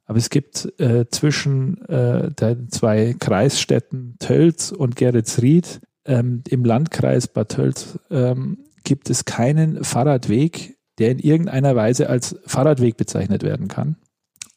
Aber 0.05 0.19
es 0.19 0.31
gibt 0.31 0.73
äh, 0.79 1.09
zwischen 1.09 1.85
äh, 1.89 2.31
den 2.31 2.71
zwei 2.71 3.17
Kreisstädten 3.19 4.15
Tölz 4.21 4.71
und 4.71 4.95
Geretsried 4.95 5.81
ähm, 6.05 6.43
im 6.49 6.65
Landkreis 6.65 7.27
Bad 7.27 7.49
Tölz 7.49 7.99
ähm, 8.09 8.59
gibt 8.85 9.11
es 9.11 9.25
keinen 9.25 9.83
Fahrradweg, 9.83 10.77
der 10.99 11.11
in 11.11 11.19
irgendeiner 11.19 11.75
Weise 11.75 12.09
als 12.09 12.37
Fahrradweg 12.47 12.97
bezeichnet 12.97 13.43
werden 13.43 13.67
kann. 13.67 13.97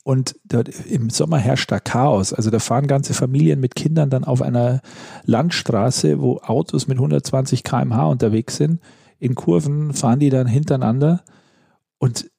Und 0.03 0.35
dort 0.45 0.69
im 0.85 1.09
Sommer 1.09 1.37
herrscht 1.39 1.71
da 1.71 1.79
Chaos. 1.79 2.31
Also 2.31 2.51
da 2.51 2.59
fahren 2.59 2.87
ganze 2.87 3.15
Familien 3.15 3.59
mit 3.59 3.75
Kindern 3.75 4.11
dann 4.11 4.23
auf 4.23 4.43
einer 4.43 4.81
Landstraße, 5.25 6.21
wo 6.21 6.37
Autos 6.37 6.87
mit 6.87 6.97
120 6.97 7.63
km/h 7.63 8.05
unterwegs 8.05 8.57
sind. 8.57 8.79
In 9.19 9.35
Kurven 9.35 9.93
fahren 9.93 10.19
die 10.19 10.29
dann 10.29 10.47
hintereinander 10.47 11.23
und 11.97 12.29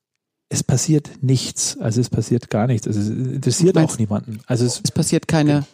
es 0.49 0.65
passiert 0.65 1.11
nichts. 1.21 1.79
Also 1.79 2.01
es 2.01 2.11
passiert 2.11 2.51
gar 2.51 2.67
nichts. 2.67 2.87
Also 2.87 3.01
es 3.01 3.09
interessiert 3.09 3.79
auch 3.79 3.99
niemanden. 3.99 4.41
Also 4.47 4.65
es, 4.65 4.81
es 4.83 4.91
passiert 4.91 5.29
keine 5.29 5.65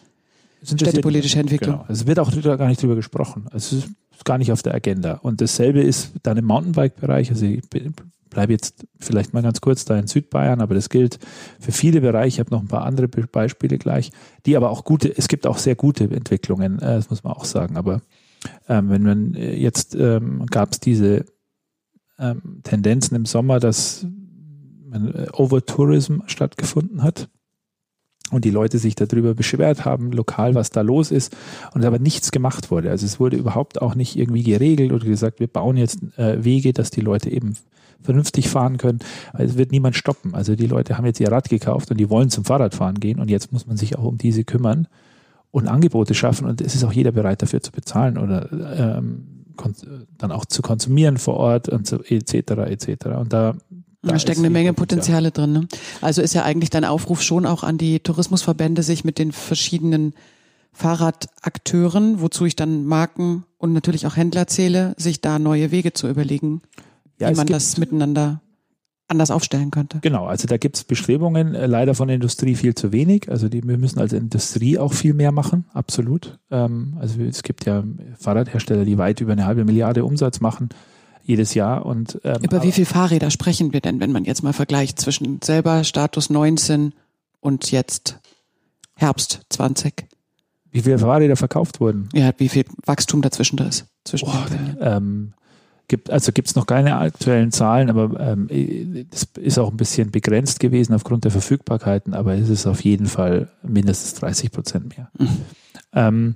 städtepolitische 0.63 1.39
Entwicklung. 1.39 1.77
Genau. 1.77 1.85
Es 1.89 2.05
wird 2.05 2.19
auch 2.19 2.31
gar 2.57 2.67
nicht 2.67 2.81
drüber 2.81 2.95
gesprochen. 2.95 3.45
Also 3.51 3.77
es 3.77 3.85
ist 3.85 4.25
gar 4.25 4.37
nicht 4.37 4.51
auf 4.51 4.61
der 4.61 4.75
Agenda. 4.75 5.13
Und 5.13 5.41
dasselbe 5.41 5.81
ist 5.81 6.11
dann 6.23 6.37
im 6.37 6.45
Mountainbike-Bereich. 6.45 7.29
Also 7.31 7.45
ich 7.45 7.61
bleibe 8.29 8.53
jetzt 8.53 8.85
vielleicht 8.99 9.33
mal 9.33 9.41
ganz 9.41 9.61
kurz 9.61 9.85
da 9.85 9.97
in 9.97 10.07
Südbayern, 10.07 10.61
aber 10.61 10.75
das 10.75 10.89
gilt 10.89 11.17
für 11.59 11.71
viele 11.71 12.01
Bereiche. 12.01 12.27
Ich 12.27 12.39
habe 12.39 12.51
noch 12.51 12.61
ein 12.61 12.67
paar 12.67 12.83
andere 12.83 13.07
Beispiele 13.07 13.77
gleich, 13.77 14.11
die 14.45 14.55
aber 14.55 14.69
auch 14.69 14.83
gute, 14.83 15.15
es 15.17 15.27
gibt 15.27 15.47
auch 15.47 15.57
sehr 15.57 15.75
gute 15.75 16.03
Entwicklungen, 16.03 16.79
äh, 16.79 16.97
das 16.97 17.09
muss 17.09 17.23
man 17.23 17.33
auch 17.33 17.45
sagen. 17.45 17.77
Aber 17.77 18.01
ähm, 18.67 18.89
wenn 18.89 19.03
man 19.03 19.33
äh, 19.35 19.55
jetzt 19.55 19.95
ähm, 19.95 20.45
gab 20.47 20.71
es 20.73 20.79
diese 20.79 21.25
ähm, 22.19 22.61
Tendenzen 22.63 23.15
im 23.15 23.25
Sommer, 23.25 23.59
dass 23.59 24.05
äh, 24.91 25.27
Overtourism 25.33 26.21
stattgefunden 26.27 27.03
hat 27.03 27.29
und 28.31 28.43
die 28.45 28.51
Leute 28.51 28.77
sich 28.77 28.95
darüber 28.95 29.33
beschwert 29.33 29.85
haben, 29.85 30.11
lokal, 30.11 30.55
was 30.55 30.69
da 30.69 30.81
los 30.81 31.11
ist 31.11 31.35
und 31.73 31.85
aber 31.85 31.99
nichts 31.99 32.31
gemacht 32.31 32.71
wurde. 32.71 32.89
Also 32.89 33.05
es 33.05 33.19
wurde 33.19 33.37
überhaupt 33.37 33.81
auch 33.81 33.95
nicht 33.95 34.17
irgendwie 34.17 34.43
geregelt 34.43 34.91
oder 34.91 35.05
gesagt, 35.05 35.39
wir 35.39 35.47
bauen 35.47 35.77
jetzt 35.77 35.99
äh, 36.17 36.43
Wege, 36.43 36.73
dass 36.73 36.89
die 36.89 37.01
Leute 37.01 37.29
eben 37.29 37.55
vernünftig 38.01 38.49
fahren 38.49 38.77
können. 38.77 38.99
Es 39.37 39.57
wird 39.57 39.71
niemand 39.71 39.95
stoppen. 39.95 40.35
Also 40.35 40.55
die 40.55 40.67
Leute 40.67 40.97
haben 40.97 41.05
jetzt 41.05 41.19
ihr 41.19 41.31
Rad 41.31 41.49
gekauft 41.49 41.89
und 41.89 41.97
die 41.97 42.09
wollen 42.09 42.29
zum 42.29 42.45
Fahrradfahren 42.45 42.99
gehen 42.99 43.19
und 43.19 43.29
jetzt 43.29 43.51
muss 43.51 43.65
man 43.65 43.77
sich 43.77 43.97
auch 43.97 44.03
um 44.03 44.17
diese 44.17 44.43
kümmern 44.43 44.87
und 45.57 45.67
Angebote 45.67 46.13
schaffen 46.13 46.47
und 46.47 46.61
es 46.61 46.75
ist 46.75 46.83
auch 46.83 46.93
jeder 46.93 47.11
bereit 47.11 47.41
dafür 47.41 47.61
zu 47.61 47.71
bezahlen 47.71 48.17
oder 48.17 48.51
ähm, 48.51 49.45
dann 50.17 50.31
auch 50.31 50.45
zu 50.45 50.61
konsumieren 50.61 51.17
vor 51.17 51.35
Ort 51.35 51.67
und 51.67 51.87
so 51.87 52.01
etc. 52.03 52.51
etc. 52.67 53.05
Und 53.17 53.33
da 53.33 53.55
da 54.03 54.19
stecken 54.19 54.41
eine 54.41 54.51
Menge 54.51 54.73
Potenziale 54.73 55.31
drin. 55.31 55.53
Ne? 55.53 55.67
Also 56.01 56.21
ist 56.21 56.33
ja 56.33 56.43
eigentlich 56.43 56.69
dein 56.69 56.85
Aufruf 56.85 57.21
schon 57.21 57.45
auch 57.45 57.63
an 57.63 57.77
die 57.77 57.99
Tourismusverbände, 57.99 58.83
sich 58.83 59.03
mit 59.03 59.17
den 59.17 59.31
verschiedenen 59.31 60.13
Fahrradakteuren, 60.71 62.21
wozu 62.21 62.45
ich 62.45 62.55
dann 62.55 62.85
Marken 62.85 63.43
und 63.57 63.73
natürlich 63.73 64.05
auch 64.05 64.15
Händler 64.15 64.47
zähle, 64.47 64.93
sich 64.97 65.19
da 65.19 65.39
neue 65.39 65.71
Wege 65.71 65.91
zu 65.91 66.07
überlegen 66.07 66.61
ja, 67.19 67.29
wie 67.31 67.35
man 67.35 67.47
das 67.47 67.77
miteinander 67.77 68.41
anders 69.07 69.31
aufstellen 69.31 69.71
könnte. 69.71 69.99
Genau, 70.01 70.25
also 70.25 70.47
da 70.47 70.57
gibt 70.57 70.75
es 70.75 70.83
Bestrebungen, 70.83 71.55
äh, 71.55 71.65
leider 71.65 71.95
von 71.95 72.07
der 72.07 72.15
Industrie 72.15 72.55
viel 72.55 72.75
zu 72.75 72.91
wenig. 72.91 73.29
Also 73.29 73.47
die, 73.49 73.63
wir 73.63 73.77
müssen 73.77 73.99
als 73.99 74.13
Industrie 74.13 74.77
auch 74.77 74.93
viel 74.93 75.13
mehr 75.13 75.31
machen, 75.31 75.65
absolut. 75.73 76.39
Ähm, 76.51 76.97
also 76.99 77.21
es 77.21 77.43
gibt 77.43 77.65
ja 77.65 77.83
Fahrradhersteller, 78.19 78.85
die 78.85 78.97
weit 78.97 79.21
über 79.21 79.31
eine 79.31 79.45
halbe 79.45 79.63
Milliarde 79.65 80.03
Umsatz 80.03 80.41
machen 80.41 80.69
jedes 81.23 81.53
Jahr. 81.53 81.85
Und, 81.85 82.19
ähm, 82.23 82.41
über 82.41 82.63
wie 82.63 82.71
viele 82.71 82.85
Fahrräder 82.85 83.29
sprechen 83.29 83.73
wir 83.73 83.81
denn, 83.81 83.99
wenn 83.99 84.11
man 84.11 84.23
jetzt 84.23 84.43
mal 84.43 84.53
vergleicht 84.53 84.99
zwischen 84.99 85.41
selber 85.41 85.83
Status 85.83 86.29
19 86.29 86.93
und 87.41 87.71
jetzt 87.71 88.19
Herbst 88.95 89.41
20? 89.49 90.07
Wie 90.71 90.81
viele 90.81 90.97
Fahrräder 90.99 91.35
verkauft 91.35 91.79
wurden? 91.79 92.09
Ja, 92.13 92.31
wie 92.37 92.49
viel 92.49 92.65
Wachstum 92.85 93.21
dazwischen 93.21 93.57
da 93.57 93.65
ist. 93.65 93.87
Zwischen 94.05 94.27
oh, 94.29 94.81
ähm, 94.81 95.33
Gibt, 95.89 96.09
also 96.09 96.33
gibt 96.33 96.49
es 96.49 96.55
noch 96.55 96.65
keine 96.65 96.97
aktuellen 96.97 97.51
Zahlen, 97.51 97.89
aber 97.89 98.19
ähm, 98.19 99.07
das 99.09 99.27
ist 99.39 99.57
auch 99.57 99.71
ein 99.71 99.77
bisschen 99.77 100.11
begrenzt 100.11 100.59
gewesen 100.59 100.93
aufgrund 100.93 101.23
der 101.23 101.31
Verfügbarkeiten, 101.31 102.13
aber 102.13 102.35
es 102.35 102.49
ist 102.49 102.67
auf 102.67 102.81
jeden 102.83 103.05
Fall 103.05 103.49
mindestens 103.63 104.15
30 104.15 104.51
Prozent 104.51 104.97
mehr. 104.97 105.09
Mhm. 105.17 105.37
Ähm, 105.93 106.35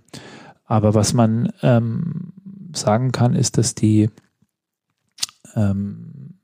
aber 0.66 0.94
was 0.94 1.14
man 1.14 1.52
ähm, 1.64 2.32
sagen 2.74 3.12
kann, 3.12 3.36
ist, 3.36 3.58
dass 3.58 3.76
die, 3.76 4.10
ähm, 5.54 6.36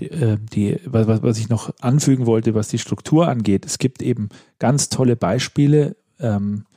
die, 0.00 0.10
äh, 0.10 0.38
die 0.50 0.80
was, 0.86 1.22
was 1.22 1.38
ich 1.38 1.50
noch 1.50 1.74
anfügen 1.80 2.24
wollte, 2.24 2.54
was 2.54 2.68
die 2.68 2.78
Struktur 2.78 3.28
angeht, 3.28 3.66
es 3.66 3.76
gibt 3.76 4.00
eben 4.00 4.30
ganz 4.58 4.88
tolle 4.88 5.14
Beispiele, 5.14 5.96
ähm, 6.18 6.24
äh, 6.24 6.64
äh, 6.64 6.67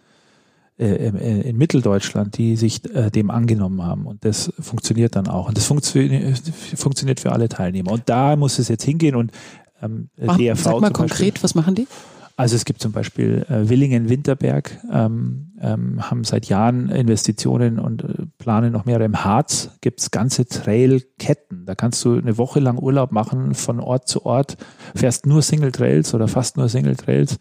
in 0.85 1.57
Mitteldeutschland, 1.57 2.37
die 2.37 2.55
sich 2.55 2.83
äh, 2.93 3.11
dem 3.11 3.29
angenommen 3.29 3.83
haben. 3.83 4.05
Und 4.05 4.25
das 4.25 4.51
funktioniert 4.59 5.15
dann 5.15 5.27
auch. 5.27 5.47
Und 5.47 5.57
das 5.57 5.65
funktio 5.65 6.33
funktioniert 6.75 7.19
für 7.19 7.31
alle 7.31 7.49
Teilnehmer. 7.49 7.91
Und 7.91 8.03
da 8.07 8.35
muss 8.35 8.59
es 8.59 8.67
jetzt 8.67 8.83
hingehen 8.83 9.15
und 9.15 9.31
ähm, 9.81 10.09
Ach, 10.25 10.37
DRV. 10.37 10.61
Sag 10.61 10.81
mal 10.81 10.91
konkret, 10.91 11.33
Beispiel, 11.33 11.43
was 11.43 11.55
machen 11.55 11.75
die? 11.75 11.87
Also 12.37 12.55
es 12.55 12.65
gibt 12.65 12.81
zum 12.81 12.91
Beispiel 12.91 13.45
äh, 13.49 13.69
Willingen-Winterberg, 13.69 14.79
ähm, 14.91 15.51
ähm, 15.61 16.09
haben 16.09 16.23
seit 16.23 16.47
Jahren 16.47 16.89
Investitionen 16.89 17.77
und 17.77 18.03
äh, 18.03 18.07
planen 18.39 18.71
noch 18.71 18.85
mehrere. 18.85 19.03
Im 19.03 19.23
Harz 19.23 19.69
gibt 19.81 19.99
es 19.99 20.09
ganze 20.09 20.47
Trailketten. 20.47 21.67
Da 21.67 21.75
kannst 21.75 22.03
du 22.03 22.17
eine 22.17 22.39
Woche 22.39 22.59
lang 22.59 22.79
Urlaub 22.79 23.11
machen 23.11 23.53
von 23.53 23.79
Ort 23.79 24.07
zu 24.07 24.25
Ort, 24.25 24.57
fährst 24.95 25.27
nur 25.27 25.43
Single 25.43 25.71
Trails 25.71 26.15
oder 26.15 26.27
fast 26.27 26.57
nur 26.57 26.67
Single 26.67 26.95
Trails 26.95 27.37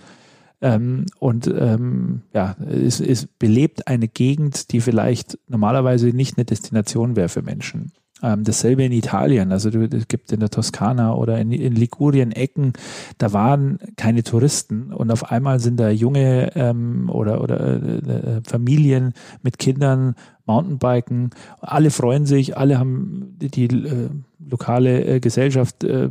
ähm, 0.62 1.06
und 1.18 1.46
ähm, 1.46 2.22
ja, 2.34 2.56
es, 2.68 3.00
es 3.00 3.26
belebt 3.26 3.86
eine 3.86 4.08
Gegend, 4.08 4.72
die 4.72 4.80
vielleicht 4.80 5.38
normalerweise 5.48 6.08
nicht 6.08 6.36
eine 6.36 6.44
Destination 6.44 7.16
wäre 7.16 7.28
für 7.28 7.42
Menschen. 7.42 7.92
Ähm, 8.22 8.44
dasselbe 8.44 8.84
in 8.84 8.92
Italien, 8.92 9.50
also 9.50 9.70
es 9.70 10.06
gibt 10.08 10.30
in 10.30 10.40
der 10.40 10.50
Toskana 10.50 11.14
oder 11.14 11.38
in, 11.38 11.52
in 11.52 11.74
Ligurien 11.74 12.32
Ecken, 12.32 12.74
da 13.16 13.32
waren 13.32 13.78
keine 13.96 14.22
Touristen. 14.22 14.92
Und 14.92 15.10
auf 15.10 15.30
einmal 15.30 15.58
sind 15.60 15.80
da 15.80 15.88
junge 15.88 16.54
ähm, 16.54 17.08
oder, 17.08 17.42
oder 17.42 17.82
äh, 17.82 17.98
äh 17.98 18.40
Familien 18.44 19.14
mit 19.42 19.58
Kindern 19.58 20.14
Mountainbiken, 20.44 21.30
alle 21.60 21.90
freuen 21.90 22.26
sich, 22.26 22.58
alle 22.58 22.78
haben 22.78 23.36
die, 23.40 23.50
die 23.50 23.64
äh, 23.64 24.10
lokale 24.50 25.04
äh, 25.04 25.20
Gesellschaft 25.20 25.84
äh, 25.84 26.08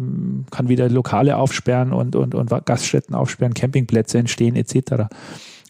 kann 0.51 0.69
wieder 0.69 0.89
Lokale 0.89 1.38
aufsperren 1.38 1.93
und, 1.93 2.15
und, 2.15 2.36
und 2.36 2.50
Gaststätten 2.65 3.15
aufsperren, 3.15 3.53
Campingplätze 3.53 4.17
entstehen 4.17 4.55
etc. 4.55 5.05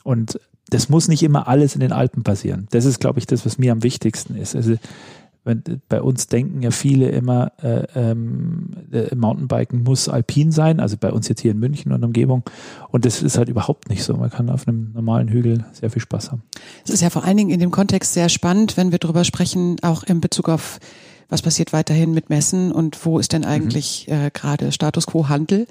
Und 0.04 0.40
das 0.70 0.90
muss 0.90 1.08
nicht 1.08 1.24
immer 1.24 1.48
alles 1.48 1.74
in 1.74 1.82
den 1.82 1.92
Alpen 1.92 2.24
passieren. 2.24 2.68
Das 2.72 2.86
ist, 2.86 3.00
glaube 3.00 3.20
ich, 3.20 3.26
das, 3.26 3.46
was 3.46 3.58
mir 3.58 3.72
am 3.72 3.84
wichtigsten 3.84 4.36
ist. 4.36 4.56
Also 4.56 4.76
wenn, 5.46 5.64
bei 5.88 6.02
uns 6.02 6.28
denken 6.28 6.62
ja 6.62 6.72
viele 6.72 7.10
immer, 7.10 7.52
äh, 7.62 7.86
ähm, 7.96 8.72
äh, 8.92 9.16
Mountainbiken 9.16 9.84
muss 9.84 10.10
alpin 10.10 10.52
sein, 10.52 10.80
also 10.80 10.98
bei 10.98 11.12
uns 11.12 11.28
jetzt 11.28 11.42
hier 11.42 11.52
in 11.52 11.60
München 11.60 11.92
und 11.92 12.04
Umgebung. 12.04 12.44
Und 12.90 13.06
das 13.06 13.22
ist 13.22 13.38
halt 13.38 13.50
überhaupt 13.50 13.90
nicht 13.90 14.04
so. 14.04 14.16
Man 14.16 14.30
kann 14.30 14.50
auf 14.50 14.68
einem 14.68 14.92
normalen 14.94 15.30
Hügel 15.30 15.66
sehr 15.72 15.90
viel 15.90 16.02
Spaß 16.02 16.32
haben. 16.32 16.44
Es 16.86 16.92
ist 16.92 17.02
ja 17.02 17.10
vor 17.10 17.24
allen 17.24 17.38
Dingen 17.38 17.50
in 17.50 17.60
dem 17.60 17.72
Kontext 17.72 18.14
sehr 18.14 18.30
spannend, 18.30 18.78
wenn 18.78 18.92
wir 18.92 19.00
darüber 19.00 19.24
sprechen, 19.24 19.78
auch 19.82 20.04
in 20.04 20.22
Bezug 20.22 20.50
auf 20.50 20.80
was 21.30 21.42
passiert 21.42 21.72
weiterhin 21.72 22.12
mit 22.12 22.30
Messen 22.30 22.72
und 22.72 23.06
wo 23.06 23.20
ist 23.20 23.34
denn 23.34 23.46
eigentlich 23.46 24.08
mhm. 24.08 24.14
äh, 24.14 24.32
gerade 24.32 24.72
Status 24.72 25.08
quo 25.08 25.30
Handel. 25.30 25.68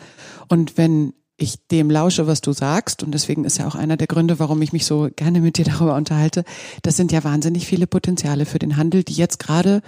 Und 0.48 0.78
wenn 0.78 1.12
ich 1.36 1.66
dem 1.68 1.90
lausche, 1.90 2.26
was 2.26 2.40
du 2.40 2.52
sagst, 2.52 3.02
und 3.02 3.12
deswegen 3.12 3.44
ist 3.44 3.58
ja 3.58 3.68
auch 3.68 3.74
einer 3.74 3.96
der 3.96 4.06
Gründe, 4.08 4.38
warum 4.38 4.60
ich 4.62 4.72
mich 4.72 4.84
so 4.84 5.08
gerne 5.14 5.40
mit 5.40 5.58
dir 5.58 5.64
darüber 5.66 5.94
unterhalte, 5.94 6.44
das 6.82 6.96
sind 6.96 7.12
ja 7.12 7.22
wahnsinnig 7.24 7.66
viele 7.66 7.86
Potenziale 7.86 8.46
für 8.46 8.58
den 8.58 8.76
Handel, 8.76 9.04
die 9.04 9.14
jetzt 9.14 9.38
gerade 9.38 9.82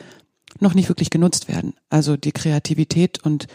noch 0.59 0.75
nicht 0.75 0.89
wirklich 0.89 1.11
genutzt 1.11 1.49
werden. 1.49 1.75
Also 1.89 2.17
die 2.17 2.33
Kreativität 2.33 3.25
und 3.25 3.47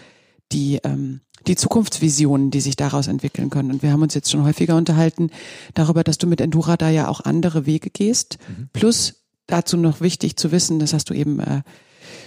die, 0.52 0.80
ähm, 0.84 1.22
die 1.48 1.56
Zukunftsvisionen, 1.56 2.52
die 2.52 2.62
sich 2.62 2.76
daraus 2.76 3.08
entwickeln 3.08 3.50
können. 3.50 3.72
Und 3.72 3.84
wir 3.84 3.92
haben 3.92 4.02
uns 4.02 4.14
jetzt 4.14 4.32
schon 4.32 4.44
häufiger 4.44 4.76
unterhalten 4.76 5.32
darüber, 5.74 6.04
dass 6.04 6.18
du 6.18 6.28
mit 6.28 6.42
Endura 6.42 6.78
da 6.78 6.90
ja 6.90 7.08
auch 7.08 7.22
andere 7.22 7.66
Wege 7.66 7.90
gehst. 7.90 8.38
Mhm. 8.48 8.70
Plus 8.72 9.26
dazu 9.48 9.78
noch 9.78 10.02
wichtig 10.02 10.38
zu 10.38 10.52
wissen, 10.52 10.80
das 10.80 10.94
hast 10.94 11.10
du 11.10 11.14
eben 11.14 11.40
äh, 11.40 11.62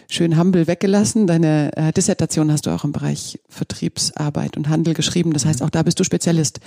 schön 0.08 0.38
humble 0.38 0.66
weggelassen. 0.66 1.26
Deine 1.26 1.76
äh, 1.76 1.92
Dissertation 1.92 2.50
hast 2.50 2.66
du 2.66 2.70
auch 2.70 2.84
im 2.84 2.92
Bereich 2.92 3.40
Vertriebsarbeit 3.48 4.56
und 4.56 4.68
Handel 4.68 4.94
geschrieben. 4.94 5.32
Das 5.32 5.44
heißt, 5.44 5.60
mhm. 5.60 5.66
auch 5.66 5.70
da 5.70 5.82
bist 5.82 6.00
du 6.00 6.04
Spezialist. 6.04 6.60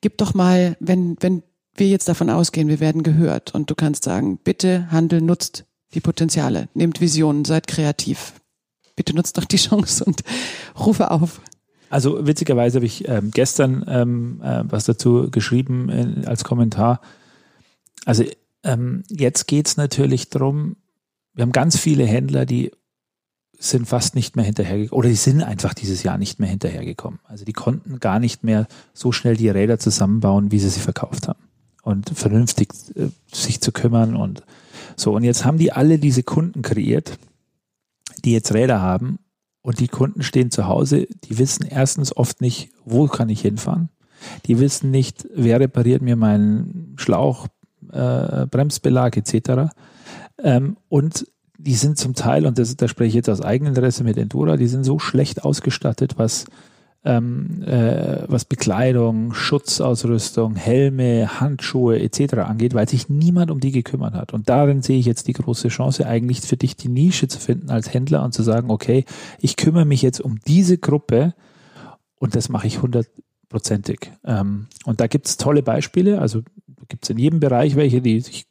Gib 0.00 0.18
doch 0.18 0.34
mal, 0.34 0.76
wenn, 0.80 1.16
wenn 1.20 1.42
wir 1.74 1.88
jetzt 1.88 2.08
davon 2.08 2.30
ausgehen, 2.30 2.68
wir 2.68 2.80
werden 2.80 3.02
gehört 3.02 3.54
und 3.54 3.70
du 3.70 3.74
kannst 3.74 4.04
sagen, 4.04 4.38
bitte 4.42 4.90
Handel 4.90 5.20
nutzt 5.20 5.64
die 5.94 6.00
Potenziale, 6.00 6.68
nehmt 6.74 7.00
Visionen, 7.00 7.44
seid 7.44 7.66
kreativ. 7.66 8.34
Bitte 8.96 9.14
nutzt 9.14 9.38
doch 9.38 9.44
die 9.44 9.56
Chance 9.56 10.04
und 10.04 10.22
rufe 10.78 11.10
auf. 11.10 11.40
Also 11.88 12.26
witzigerweise 12.26 12.76
habe 12.76 12.86
ich 12.86 13.08
ähm, 13.08 13.30
gestern 13.32 13.84
ähm, 13.88 14.40
äh, 14.44 14.62
was 14.64 14.84
dazu 14.84 15.28
geschrieben 15.30 15.88
äh, 15.88 16.26
als 16.26 16.44
Kommentar. 16.44 17.00
Also 18.04 18.24
ähm, 18.62 19.02
jetzt 19.08 19.46
geht 19.46 19.66
es 19.66 19.76
natürlich 19.76 20.30
darum, 20.30 20.76
wir 21.40 21.44
haben 21.44 21.52
ganz 21.52 21.78
viele 21.78 22.04
Händler, 22.04 22.44
die 22.44 22.70
sind 23.58 23.88
fast 23.88 24.14
nicht 24.14 24.36
mehr 24.36 24.44
hinterhergekommen 24.44 24.98
oder 24.98 25.08
die 25.08 25.14
sind 25.14 25.42
einfach 25.42 25.72
dieses 25.72 26.02
Jahr 26.02 26.18
nicht 26.18 26.38
mehr 26.38 26.50
hinterhergekommen. 26.50 27.18
Also 27.24 27.46
die 27.46 27.54
konnten 27.54 27.98
gar 27.98 28.18
nicht 28.18 28.44
mehr 28.44 28.66
so 28.92 29.10
schnell 29.10 29.38
die 29.38 29.48
Räder 29.48 29.78
zusammenbauen, 29.78 30.52
wie 30.52 30.58
sie 30.58 30.68
sie 30.68 30.80
verkauft 30.80 31.28
haben 31.28 31.38
und 31.82 32.10
vernünftig 32.10 32.68
äh, 32.94 33.08
sich 33.32 33.62
zu 33.62 33.72
kümmern 33.72 34.16
und 34.16 34.42
so. 34.96 35.14
Und 35.14 35.24
jetzt 35.24 35.46
haben 35.46 35.56
die 35.56 35.72
alle 35.72 35.98
diese 35.98 36.22
Kunden 36.22 36.60
kreiert, 36.60 37.18
die 38.22 38.32
jetzt 38.32 38.52
Räder 38.52 38.82
haben 38.82 39.18
und 39.62 39.80
die 39.80 39.88
Kunden 39.88 40.22
stehen 40.22 40.50
zu 40.50 40.66
Hause, 40.66 41.06
die 41.24 41.38
wissen 41.38 41.64
erstens 41.64 42.14
oft 42.14 42.42
nicht, 42.42 42.70
wo 42.84 43.06
kann 43.06 43.30
ich 43.30 43.40
hinfahren. 43.40 43.88
Die 44.44 44.58
wissen 44.58 44.90
nicht, 44.90 45.26
wer 45.34 45.58
repariert 45.58 46.02
mir 46.02 46.16
meinen 46.16 46.96
Schlauch, 46.98 47.46
äh, 47.92 48.44
Bremsbelag 48.44 49.16
etc. 49.16 49.72
Ähm, 50.42 50.76
und 50.88 51.26
die 51.58 51.74
sind 51.74 51.98
zum 51.98 52.14
Teil, 52.14 52.46
und 52.46 52.58
das, 52.58 52.76
da 52.76 52.88
spreche 52.88 53.08
ich 53.08 53.14
jetzt 53.14 53.28
aus 53.28 53.42
Eigeninteresse 53.42 54.04
mit 54.04 54.16
Endura, 54.16 54.56
die 54.56 54.66
sind 54.66 54.84
so 54.84 54.98
schlecht 54.98 55.44
ausgestattet, 55.44 56.14
was, 56.16 56.46
ähm, 57.04 57.62
äh, 57.62 58.24
was 58.28 58.46
Bekleidung, 58.46 59.34
Schutzausrüstung, 59.34 60.56
Helme, 60.56 61.40
Handschuhe 61.40 62.00
etc. 62.00 62.38
angeht, 62.38 62.74
weil 62.74 62.88
sich 62.88 63.08
niemand 63.08 63.50
um 63.50 63.60
die 63.60 63.72
gekümmert 63.72 64.14
hat. 64.14 64.32
Und 64.32 64.48
darin 64.48 64.80
sehe 64.80 64.98
ich 64.98 65.06
jetzt 65.06 65.28
die 65.28 65.34
große 65.34 65.68
Chance, 65.68 66.06
eigentlich 66.06 66.40
für 66.40 66.56
dich 66.56 66.76
die 66.76 66.88
Nische 66.88 67.28
zu 67.28 67.38
finden 67.38 67.70
als 67.70 67.92
Händler 67.92 68.24
und 68.24 68.32
zu 68.32 68.42
sagen, 68.42 68.70
okay, 68.70 69.04
ich 69.38 69.56
kümmere 69.56 69.84
mich 69.84 70.02
jetzt 70.02 70.20
um 70.20 70.38
diese 70.46 70.78
Gruppe 70.78 71.34
und 72.18 72.34
das 72.34 72.48
mache 72.48 72.66
ich 72.66 72.80
hundertprozentig. 72.80 74.12
Ähm, 74.24 74.66
und 74.86 75.00
da 75.00 75.06
gibt 75.06 75.26
es 75.26 75.36
tolle 75.36 75.62
Beispiele, 75.62 76.20
also 76.20 76.42
gibt 76.88 77.04
es 77.04 77.10
in 77.10 77.18
jedem 77.18 77.40
Bereich 77.40 77.76
welche, 77.76 78.00
die 78.00 78.20
sich 78.20 78.49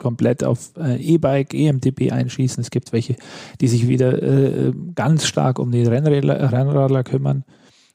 komplett 0.00 0.42
auf 0.42 0.72
äh, 0.76 0.96
E-Bike, 0.96 1.54
EMTB 1.54 2.10
einschießen. 2.10 2.60
Es 2.60 2.70
gibt 2.70 2.92
welche, 2.92 3.14
die 3.60 3.68
sich 3.68 3.86
wieder 3.86 4.20
äh, 4.20 4.72
ganz 4.96 5.26
stark 5.26 5.60
um 5.60 5.70
die 5.70 5.84
Rennradler, 5.84 6.50
Rennradler 6.50 7.04
kümmern, 7.04 7.44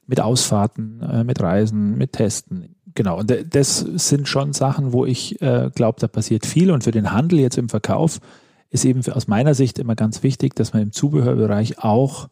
mit 0.06 0.20
Ausfahrten, 0.20 1.02
äh, 1.02 1.24
mit 1.24 1.42
Reisen, 1.42 1.98
mit 1.98 2.12
Testen. 2.12 2.76
Genau, 2.94 3.18
und 3.18 3.34
das 3.50 3.80
sind 3.80 4.26
schon 4.26 4.54
Sachen, 4.54 4.94
wo 4.94 5.04
ich 5.04 5.42
äh, 5.42 5.70
glaube, 5.74 6.00
da 6.00 6.08
passiert 6.08 6.46
viel. 6.46 6.70
Und 6.70 6.84
für 6.84 6.92
den 6.92 7.12
Handel 7.12 7.40
jetzt 7.40 7.58
im 7.58 7.68
Verkauf 7.68 8.20
ist 8.70 8.86
eben 8.86 9.02
für, 9.02 9.14
aus 9.14 9.28
meiner 9.28 9.54
Sicht 9.54 9.78
immer 9.78 9.94
ganz 9.94 10.22
wichtig, 10.22 10.54
dass 10.54 10.72
man 10.72 10.82
im 10.82 10.92
Zubehörbereich 10.92 11.78
auch 11.80 12.28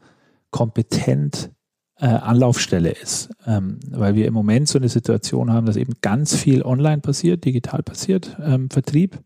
kompetent 0.51 1.51
äh, 1.99 2.07
Anlaufstelle 2.07 2.91
ist. 2.91 3.31
Ähm, 3.47 3.81
weil 3.91 4.15
wir 4.15 4.27
im 4.27 4.35
Moment 4.35 4.69
so 4.69 4.79
eine 4.79 4.89
Situation 4.89 5.53
haben, 5.53 5.67
dass 5.67 5.77
eben 5.77 5.95
ganz 6.01 6.35
viel 6.35 6.63
online 6.63 7.01
passiert, 7.01 7.45
digital 7.45 7.83
passiert, 7.83 8.37
ähm, 8.43 8.71
Vertrieb 8.71 9.19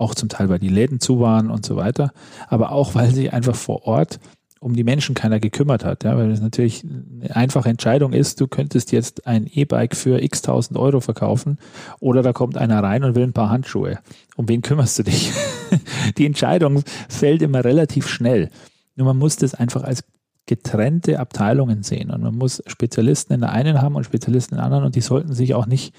auch 0.00 0.14
zum 0.14 0.28
Teil, 0.28 0.48
weil 0.48 0.58
die 0.58 0.68
Läden 0.68 1.00
zu 1.00 1.20
waren 1.20 1.50
und 1.50 1.64
so 1.64 1.76
weiter, 1.76 2.12
aber 2.48 2.72
auch, 2.72 2.94
weil 2.94 3.12
sie 3.12 3.30
einfach 3.30 3.54
vor 3.54 3.86
Ort 3.86 4.18
um 4.60 4.74
die 4.74 4.84
Menschen 4.84 5.14
keiner 5.14 5.40
gekümmert 5.40 5.84
hat. 5.84 6.04
Ja, 6.04 6.16
weil 6.16 6.30
es 6.30 6.40
natürlich 6.40 6.84
eine 6.84 7.34
einfache 7.34 7.70
Entscheidung 7.70 8.12
ist, 8.12 8.40
du 8.40 8.46
könntest 8.46 8.92
jetzt 8.92 9.26
ein 9.26 9.46
E-Bike 9.46 9.96
für 9.96 10.22
x 10.22 10.42
tausend 10.42 10.78
Euro 10.78 11.00
verkaufen 11.00 11.58
oder 11.98 12.22
da 12.22 12.32
kommt 12.34 12.58
einer 12.58 12.82
rein 12.82 13.02
und 13.02 13.14
will 13.14 13.22
ein 13.22 13.32
paar 13.32 13.48
Handschuhe. 13.48 13.98
Um 14.36 14.48
wen 14.48 14.60
kümmerst 14.60 14.98
du 14.98 15.02
dich? 15.04 15.32
die 16.18 16.26
Entscheidung 16.26 16.82
fällt 17.08 17.40
immer 17.40 17.64
relativ 17.64 18.06
schnell. 18.06 18.50
Nur 18.96 19.06
man 19.06 19.16
muss 19.16 19.36
das 19.36 19.54
einfach 19.54 19.82
als 19.82 20.04
getrennte 20.44 21.20
Abteilungen 21.20 21.82
sehen 21.82 22.10
und 22.10 22.22
man 22.22 22.34
muss 22.34 22.62
Spezialisten 22.66 23.32
in 23.32 23.40
der 23.40 23.52
einen 23.52 23.80
haben 23.80 23.94
und 23.94 24.04
Spezialisten 24.04 24.54
in 24.54 24.58
der 24.58 24.66
anderen 24.66 24.84
und 24.84 24.94
die 24.94 25.00
sollten 25.00 25.32
sich 25.32 25.54
auch 25.54 25.66
nicht 25.66 25.94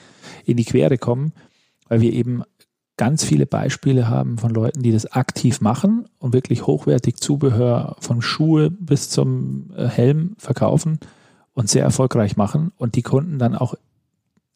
in 0.46 0.58
die 0.58 0.66
Quere 0.66 0.98
kommen, 0.98 1.34
weil 1.88 2.02
wir 2.02 2.14
eben 2.14 2.44
ganz 3.02 3.24
viele 3.24 3.48
Beispiele 3.48 4.10
haben 4.10 4.38
von 4.38 4.54
Leuten, 4.54 4.84
die 4.84 4.92
das 4.92 5.12
aktiv 5.12 5.60
machen 5.60 6.06
und 6.20 6.34
wirklich 6.34 6.68
hochwertig 6.68 7.18
Zubehör 7.18 7.96
von 8.00 8.22
Schuhe 8.22 8.70
bis 8.70 9.10
zum 9.10 9.72
äh, 9.76 9.88
Helm 9.88 10.36
verkaufen 10.38 11.00
und 11.56 11.68
sehr 11.68 11.82
erfolgreich 11.82 12.38
machen 12.38 12.72
und 12.78 12.94
die 12.94 13.02
Kunden 13.02 13.40
dann 13.40 13.56
auch 13.56 13.74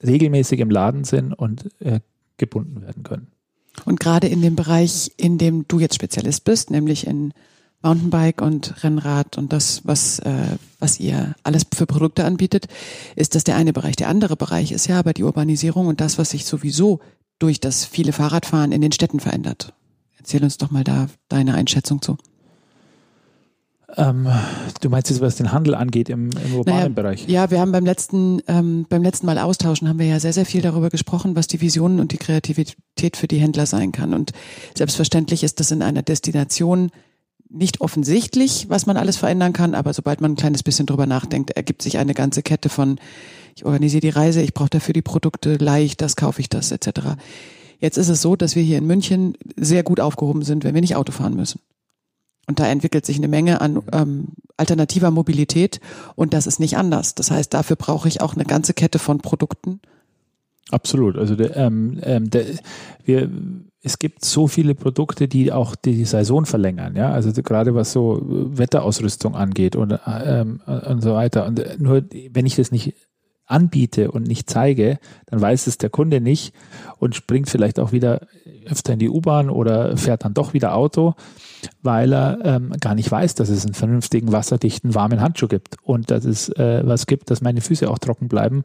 regelmäßig 0.05 0.59
im 0.59 0.69
Laden 0.69 1.05
sind 1.05 1.33
und 1.33 1.71
äh, 1.79 2.01
gebunden 2.37 2.83
werden 2.83 3.01
können. 3.01 3.29
Und 3.83 3.99
gerade 3.99 4.27
in 4.27 4.43
dem 4.43 4.55
Bereich, 4.55 5.11
in 5.17 5.39
dem 5.39 5.67
du 5.67 5.79
jetzt 5.79 5.95
Spezialist 5.95 6.43
bist, 6.43 6.69
nämlich 6.69 7.07
in 7.07 7.33
Mountainbike 7.81 8.43
und 8.43 8.83
Rennrad 8.83 9.39
und 9.39 9.53
das, 9.53 9.81
was, 9.85 10.19
äh, 10.19 10.57
was 10.77 10.99
ihr 10.99 11.33
alles 11.41 11.65
für 11.73 11.87
Produkte 11.87 12.25
anbietet, 12.25 12.67
ist 13.15 13.33
das 13.33 13.43
der 13.43 13.55
eine 13.55 13.73
Bereich. 13.73 13.95
Der 13.95 14.09
andere 14.09 14.35
Bereich 14.35 14.71
ist 14.71 14.85
ja 14.85 14.99
aber 14.99 15.13
die 15.13 15.23
Urbanisierung 15.23 15.87
und 15.87 15.99
das, 15.99 16.19
was 16.19 16.29
sich 16.29 16.45
sowieso 16.45 16.99
durch 17.39 17.59
das 17.59 17.85
viele 17.85 18.13
Fahrradfahren 18.13 18.71
in 18.71 18.81
den 18.81 18.91
Städten 18.91 19.19
verändert. 19.19 19.73
Erzähl 20.17 20.43
uns 20.43 20.57
doch 20.57 20.71
mal 20.71 20.83
da 20.83 21.07
deine 21.29 21.53
Einschätzung 21.53 22.01
zu. 22.01 22.17
Ähm, 23.97 24.27
du 24.81 24.89
meinst 24.89 25.09
jetzt, 25.09 25.21
was 25.21 25.35
den 25.35 25.51
Handel 25.51 25.75
angeht 25.75 26.09
im, 26.09 26.31
im 26.31 26.55
urbanen 26.55 26.79
naja, 26.79 26.89
Bereich? 26.89 27.27
Ja, 27.27 27.51
wir 27.51 27.59
haben 27.59 27.71
beim 27.71 27.85
letzten, 27.85 28.41
ähm, 28.47 28.85
beim 28.89 29.03
letzten 29.03 29.25
Mal 29.25 29.37
austauschen, 29.37 29.87
haben 29.87 29.99
wir 29.99 30.07
ja 30.07 30.19
sehr, 30.19 30.33
sehr 30.33 30.45
viel 30.45 30.61
darüber 30.61 30.89
gesprochen, 30.89 31.35
was 31.35 31.47
die 31.47 31.61
Visionen 31.61 31.99
und 31.99 32.11
die 32.11 32.17
Kreativität 32.17 33.15
für 33.15 33.27
die 33.27 33.37
Händler 33.37 33.65
sein 33.65 33.91
kann. 33.91 34.13
Und 34.13 34.31
selbstverständlich 34.75 35.43
ist 35.43 35.59
das 35.59 35.71
in 35.71 35.81
einer 35.81 36.01
Destination 36.01 36.91
nicht 37.49 37.79
offensichtlich, 37.79 38.67
was 38.69 38.85
man 38.85 38.97
alles 38.97 39.17
verändern 39.17 39.53
kann, 39.53 39.75
aber 39.75 39.93
sobald 39.93 40.19
man 40.19 40.33
ein 40.33 40.37
kleines 40.37 40.63
bisschen 40.63 40.87
drüber 40.87 41.05
nachdenkt, 41.05 41.51
ergibt 41.51 41.81
sich 41.81 41.97
eine 41.97 42.13
ganze 42.13 42.41
Kette 42.41 42.69
von 42.69 42.99
ich 43.55 43.65
organisiere 43.65 44.01
die 44.01 44.09
Reise, 44.09 44.41
ich 44.41 44.53
brauche 44.53 44.69
dafür 44.69 44.93
die 44.93 45.01
Produkte 45.01 45.55
leicht, 45.55 46.01
das 46.01 46.15
kaufe 46.15 46.41
ich 46.41 46.49
das 46.49 46.71
etc. 46.71 47.15
Jetzt 47.79 47.97
ist 47.97 48.09
es 48.09 48.21
so, 48.21 48.35
dass 48.35 48.55
wir 48.55 48.63
hier 48.63 48.77
in 48.77 48.85
München 48.85 49.37
sehr 49.55 49.83
gut 49.83 49.99
aufgehoben 49.99 50.43
sind, 50.43 50.63
wenn 50.63 50.73
wir 50.73 50.81
nicht 50.81 50.95
Auto 50.95 51.11
fahren 51.11 51.35
müssen. 51.35 51.61
Und 52.47 52.59
da 52.59 52.67
entwickelt 52.67 53.05
sich 53.05 53.17
eine 53.17 53.27
Menge 53.27 53.61
an 53.61 53.81
ähm, 53.91 54.27
alternativer 54.57 55.09
Mobilität 55.09 55.79
und 56.15 56.33
das 56.33 56.47
ist 56.47 56.59
nicht 56.59 56.77
anders. 56.77 57.15
Das 57.15 57.31
heißt, 57.31 57.53
dafür 57.53 57.75
brauche 57.75 58.07
ich 58.07 58.21
auch 58.21 58.35
eine 58.35 58.45
ganze 58.45 58.73
Kette 58.73 58.99
von 58.99 59.19
Produkten. 59.19 59.79
Absolut. 60.71 61.17
Also 61.17 61.35
der, 61.35 61.55
ähm, 61.55 61.99
ähm, 62.03 62.29
der, 62.29 62.45
wir, 63.03 63.31
es 63.81 63.99
gibt 63.99 64.25
so 64.25 64.47
viele 64.47 64.75
Produkte, 64.75 65.27
die 65.27 65.51
auch 65.51 65.75
die 65.75 66.05
Saison 66.05 66.45
verlängern. 66.45 66.95
Ja, 66.95 67.11
also 67.11 67.31
gerade 67.31 67.73
was 67.73 67.91
so 67.91 68.19
Wetterausrüstung 68.23 69.35
angeht 69.35 69.75
und, 69.75 69.97
ähm, 70.05 70.61
und 70.65 71.01
so 71.01 71.13
weiter. 71.13 71.45
Und 71.45 71.79
nur 71.79 72.03
wenn 72.31 72.45
ich 72.45 72.55
das 72.55 72.71
nicht 72.71 72.95
anbiete 73.47 74.11
und 74.11 74.27
nicht 74.27 74.49
zeige, 74.49 74.99
dann 75.27 75.41
weiß 75.41 75.67
es 75.67 75.77
der 75.77 75.89
Kunde 75.89 76.21
nicht 76.21 76.53
und 76.97 77.15
springt 77.15 77.49
vielleicht 77.49 77.79
auch 77.79 77.91
wieder 77.91 78.27
öfter 78.65 78.93
in 78.93 78.99
die 78.99 79.09
U-Bahn 79.09 79.49
oder 79.49 79.95
fährt 79.97 80.25
dann 80.25 80.33
doch 80.33 80.53
wieder 80.53 80.73
Auto, 80.75 81.13
weil 81.83 82.13
er 82.13 82.39
ähm, 82.43 82.73
gar 82.79 82.95
nicht 82.95 83.11
weiß, 83.11 83.35
dass 83.35 83.49
es 83.49 83.65
einen 83.65 83.75
vernünftigen, 83.75 84.31
wasserdichten, 84.31 84.95
warmen 84.95 85.21
Handschuh 85.21 85.47
gibt 85.47 85.77
und 85.83 86.09
dass 86.09 86.25
es 86.25 86.49
äh, 86.49 86.81
was 86.85 87.05
gibt, 87.05 87.29
dass 87.29 87.41
meine 87.41 87.61
Füße 87.61 87.89
auch 87.89 87.99
trocken 87.99 88.27
bleiben, 88.27 88.63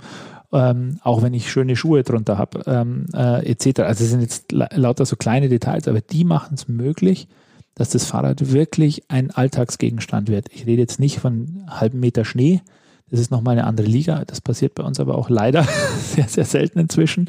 ähm, 0.53 0.99
auch 1.03 1.23
wenn 1.23 1.35
ich 1.35 1.51
schöne 1.51 1.77
Schuhe 1.77 2.03
drunter 2.03 2.39
habe, 2.39 2.63
ähm, 2.67 3.07
äh, 3.15 3.51
etc. 3.51 3.81
Also 3.81 4.05
es 4.05 4.11
sind 4.11 4.21
jetzt 4.21 4.53
lauter 4.53 5.05
so 5.05 5.17
kleine 5.17 5.49
Details, 5.49 5.89
aber 5.89 6.01
die 6.01 6.25
machen 6.25 6.55
es 6.55 6.69
möglich, 6.69 7.29
dass 7.75 7.91
das 7.91 8.05
Fahrrad 8.05 8.53
wirklich 8.53 9.05
ein 9.09 9.31
Alltagsgegenstand 9.31 10.29
wird. 10.29 10.49
Ich 10.53 10.67
rede 10.67 10.83
jetzt 10.83 11.01
nicht 11.01 11.21
von 11.21 11.65
halben 11.69 12.01
Meter 12.01 12.25
Schnee, 12.25 12.63
das 13.11 13.21
ist 13.21 13.31
nochmal 13.31 13.59
eine 13.59 13.67
andere 13.67 13.87
Liga. 13.87 14.25
Das 14.25 14.41
passiert 14.41 14.75
bei 14.75 14.83
uns 14.83 15.01
aber 15.01 15.17
auch 15.17 15.29
leider 15.29 15.67
sehr, 15.99 16.29
sehr 16.29 16.45
selten 16.45 16.79
inzwischen. 16.79 17.29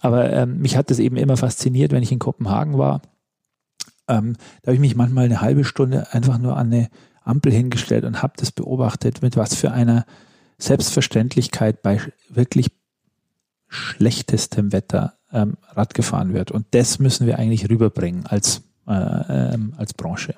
Aber 0.00 0.32
ähm, 0.32 0.58
mich 0.58 0.76
hat 0.76 0.90
das 0.90 0.98
eben 0.98 1.16
immer 1.16 1.36
fasziniert, 1.36 1.92
wenn 1.92 2.02
ich 2.02 2.12
in 2.12 2.18
Kopenhagen 2.18 2.78
war. 2.78 3.02
Ähm, 4.06 4.36
da 4.62 4.68
habe 4.68 4.74
ich 4.74 4.80
mich 4.80 4.96
manchmal 4.96 5.24
eine 5.24 5.40
halbe 5.40 5.64
Stunde 5.64 6.12
einfach 6.12 6.38
nur 6.38 6.56
an 6.56 6.72
eine 6.72 6.88
Ampel 7.22 7.52
hingestellt 7.52 8.04
und 8.04 8.22
habe 8.22 8.34
das 8.36 8.52
beobachtet, 8.52 9.22
mit 9.22 9.36
was 9.36 9.54
für 9.54 9.72
einer 9.72 10.06
Selbstverständlichkeit 10.58 11.82
bei 11.82 12.00
wirklich 12.28 12.70
schlechtestem 13.68 14.72
Wetter 14.72 15.14
ähm, 15.32 15.56
Rad 15.74 15.94
gefahren 15.94 16.32
wird. 16.32 16.50
Und 16.50 16.66
das 16.70 16.98
müssen 16.98 17.26
wir 17.26 17.38
eigentlich 17.38 17.68
rüberbringen 17.68 18.26
als, 18.26 18.62
äh, 18.86 19.54
ähm, 19.54 19.74
als 19.76 19.94
Branche. 19.94 20.34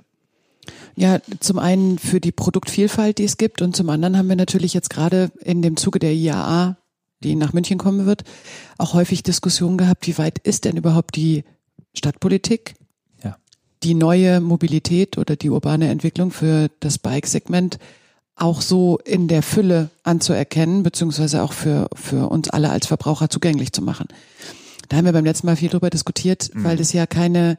Ja, 0.97 1.21
zum 1.41 1.59
einen 1.59 1.99
für 1.99 2.21
die 2.21 2.33
Produktvielfalt, 2.33 3.19
die 3.19 3.25
es 3.25 3.37
gibt, 3.37 3.63
und 3.63 3.77
zum 3.77 3.89
anderen 3.89 4.17
haben 4.17 4.29
wir 4.29 4.37
natürlich 4.37 4.75
jetzt 4.75 4.91
gerade 4.91 5.31
in 5.43 5.63
dem 5.63 5.77
Zuge 5.77 5.99
der 5.99 6.13
IAA, 6.13 6.77
die 7.23 7.35
nach 7.35 7.53
München 7.53 7.79
kommen 7.79 8.07
wird, 8.07 8.25
auch 8.79 8.95
häufig 8.95 9.23
Diskussionen 9.23 9.79
gehabt, 9.79 10.07
wie 10.07 10.19
weit 10.19 10.39
ist 10.39 10.65
denn 10.65 10.77
überhaupt 10.77 11.17
die 11.17 11.45
Stadtpolitik, 11.95 12.75
ja. 13.23 13.37
die 13.83 13.95
neue 13.95 14.41
Mobilität 14.41 15.19
oder 15.19 15.37
die 15.37 15.51
urbane 15.51 15.89
Entwicklung 15.89 16.31
für 16.31 16.69
das 16.81 16.99
Bike-Segment 16.99 17.79
auch 18.37 18.63
so 18.63 18.99
in 19.05 19.29
der 19.29 19.43
Fülle 19.43 19.91
anzuerkennen, 20.03 20.83
beziehungsweise 20.83 21.43
auch 21.43 21.53
für, 21.53 21.89
für 21.95 22.31
uns 22.31 22.49
alle 22.49 22.71
als 22.71 22.87
Verbraucher 22.87 23.29
zugänglich 23.29 23.73
zu 23.73 23.83
machen. 23.83 24.09
Da 24.89 24.97
haben 24.97 25.05
wir 25.05 25.13
beim 25.13 25.25
letzten 25.25 25.47
Mal 25.47 25.57
viel 25.57 25.69
drüber 25.69 25.91
diskutiert, 25.91 26.51
mhm. 26.55 26.65
weil 26.65 26.77
das 26.77 26.93
ja 26.93 27.07
keine, 27.07 27.59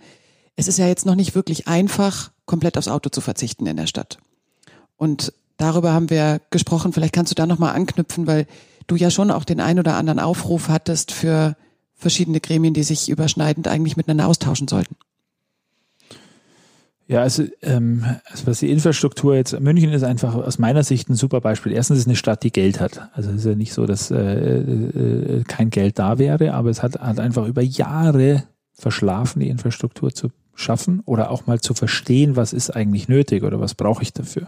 es 0.55 0.67
ist 0.67 0.79
ja 0.79 0.87
jetzt 0.87 1.05
noch 1.05 1.15
nicht 1.15 1.35
wirklich 1.35 1.67
einfach, 1.67 2.31
komplett 2.51 2.77
aufs 2.77 2.89
Auto 2.89 3.09
zu 3.09 3.21
verzichten 3.21 3.65
in 3.65 3.77
der 3.77 3.87
Stadt. 3.87 4.17
Und 4.97 5.31
darüber 5.55 5.93
haben 5.93 6.09
wir 6.09 6.41
gesprochen. 6.49 6.91
Vielleicht 6.91 7.13
kannst 7.13 7.31
du 7.31 7.35
da 7.35 7.45
nochmal 7.45 7.73
anknüpfen, 7.73 8.27
weil 8.27 8.45
du 8.87 8.97
ja 8.97 9.09
schon 9.09 9.31
auch 9.31 9.45
den 9.45 9.61
ein 9.61 9.79
oder 9.79 9.95
anderen 9.95 10.19
Aufruf 10.19 10.67
hattest 10.67 11.13
für 11.13 11.55
verschiedene 11.95 12.41
Gremien, 12.41 12.73
die 12.73 12.83
sich 12.83 13.07
überschneidend 13.07 13.69
eigentlich 13.69 13.95
miteinander 13.95 14.27
austauschen 14.27 14.67
sollten. 14.67 14.97
Ja, 17.07 17.21
also, 17.21 17.43
ähm, 17.61 18.03
also 18.25 18.47
was 18.47 18.59
die 18.59 18.69
Infrastruktur 18.69 19.35
jetzt, 19.35 19.57
München 19.61 19.93
ist 19.93 20.03
einfach 20.03 20.35
aus 20.35 20.59
meiner 20.59 20.83
Sicht 20.83 21.09
ein 21.09 21.15
super 21.15 21.39
Beispiel. 21.39 21.71
Erstens 21.71 21.99
ist 21.99 22.03
es 22.03 22.07
eine 22.07 22.17
Stadt, 22.17 22.43
die 22.43 22.51
Geld 22.51 22.81
hat. 22.81 23.09
Also 23.13 23.29
es 23.29 23.37
ist 23.37 23.45
ja 23.45 23.55
nicht 23.55 23.73
so, 23.73 23.85
dass 23.85 24.11
äh, 24.11 24.17
äh, 24.17 25.43
kein 25.45 25.69
Geld 25.69 25.99
da 25.99 26.19
wäre, 26.19 26.53
aber 26.53 26.69
es 26.69 26.83
hat, 26.83 26.99
hat 26.99 27.19
einfach 27.19 27.47
über 27.47 27.61
Jahre 27.61 28.43
verschlafen, 28.73 29.39
die 29.39 29.47
Infrastruktur 29.47 30.13
zu 30.13 30.31
schaffen 30.61 31.01
oder 31.05 31.31
auch 31.31 31.47
mal 31.47 31.59
zu 31.59 31.73
verstehen, 31.73 32.35
was 32.35 32.53
ist 32.53 32.69
eigentlich 32.69 33.07
nötig 33.07 33.43
oder 33.43 33.59
was 33.59 33.75
brauche 33.75 34.03
ich 34.03 34.13
dafür. 34.13 34.47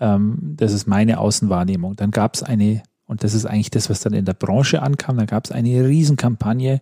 Ähm, 0.00 0.38
das 0.56 0.72
ist 0.72 0.86
meine 0.86 1.18
Außenwahrnehmung. 1.18 1.96
Dann 1.96 2.10
gab 2.10 2.34
es 2.34 2.42
eine, 2.42 2.82
und 3.06 3.22
das 3.22 3.34
ist 3.34 3.46
eigentlich 3.46 3.70
das, 3.70 3.90
was 3.90 4.00
dann 4.00 4.14
in 4.14 4.24
der 4.24 4.34
Branche 4.34 4.82
ankam, 4.82 5.16
dann 5.16 5.26
gab 5.26 5.44
es 5.44 5.52
eine 5.52 5.86
Riesenkampagne. 5.86 6.80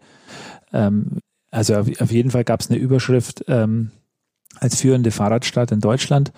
Ähm, 0.73 1.19
also 1.51 1.77
auf, 1.77 1.89
auf, 2.01 2.13
jeden 2.13 2.31
Fall 2.31 2.45
gab 2.45 2.61
es 2.61 2.71
eine 2.71 2.79
Überschrift, 2.79 3.45
ähm, 3.49 3.91
als 4.61 4.81
führende 4.81 5.11
Fahrradstadt 5.11 5.73
in 5.73 5.81
Deutschland. 5.81 6.33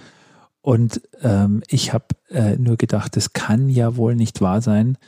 Und 0.62 1.00
ähm, 1.22 1.62
ich 1.68 1.92
habe 1.92 2.06
äh, 2.28 2.56
nur 2.56 2.76
gedacht, 2.76 3.16
das 3.16 3.32
kann 3.32 3.68
ja 3.68 3.96
wohl 3.96 4.14
nicht 4.14 4.40
wahr 4.40 4.60
sein, 4.60 4.98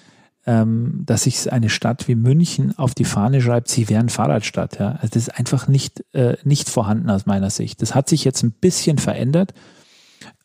ähm, 0.46 1.02
dass 1.06 1.22
sich 1.22 1.52
eine 1.52 1.68
Stadt 1.68 2.08
wie 2.08 2.14
München 2.14 2.76
auf 2.76 2.94
die 2.94 3.04
Fahne 3.04 3.40
schreibt, 3.40 3.68
sie 3.68 3.88
wären 3.88 4.08
Fahrradstadt. 4.08 4.78
Ja? 4.78 4.92
Also 4.92 5.08
das 5.08 5.28
ist 5.28 5.38
einfach 5.38 5.68
nicht, 5.68 6.04
äh, 6.14 6.36
nicht 6.44 6.68
vorhanden 6.68 7.10
aus 7.10 7.26
meiner 7.26 7.50
Sicht. 7.50 7.80
Das 7.80 7.94
hat 7.94 8.08
sich 8.08 8.24
jetzt 8.24 8.42
ein 8.42 8.52
bisschen 8.52 8.98
verändert, 8.98 9.54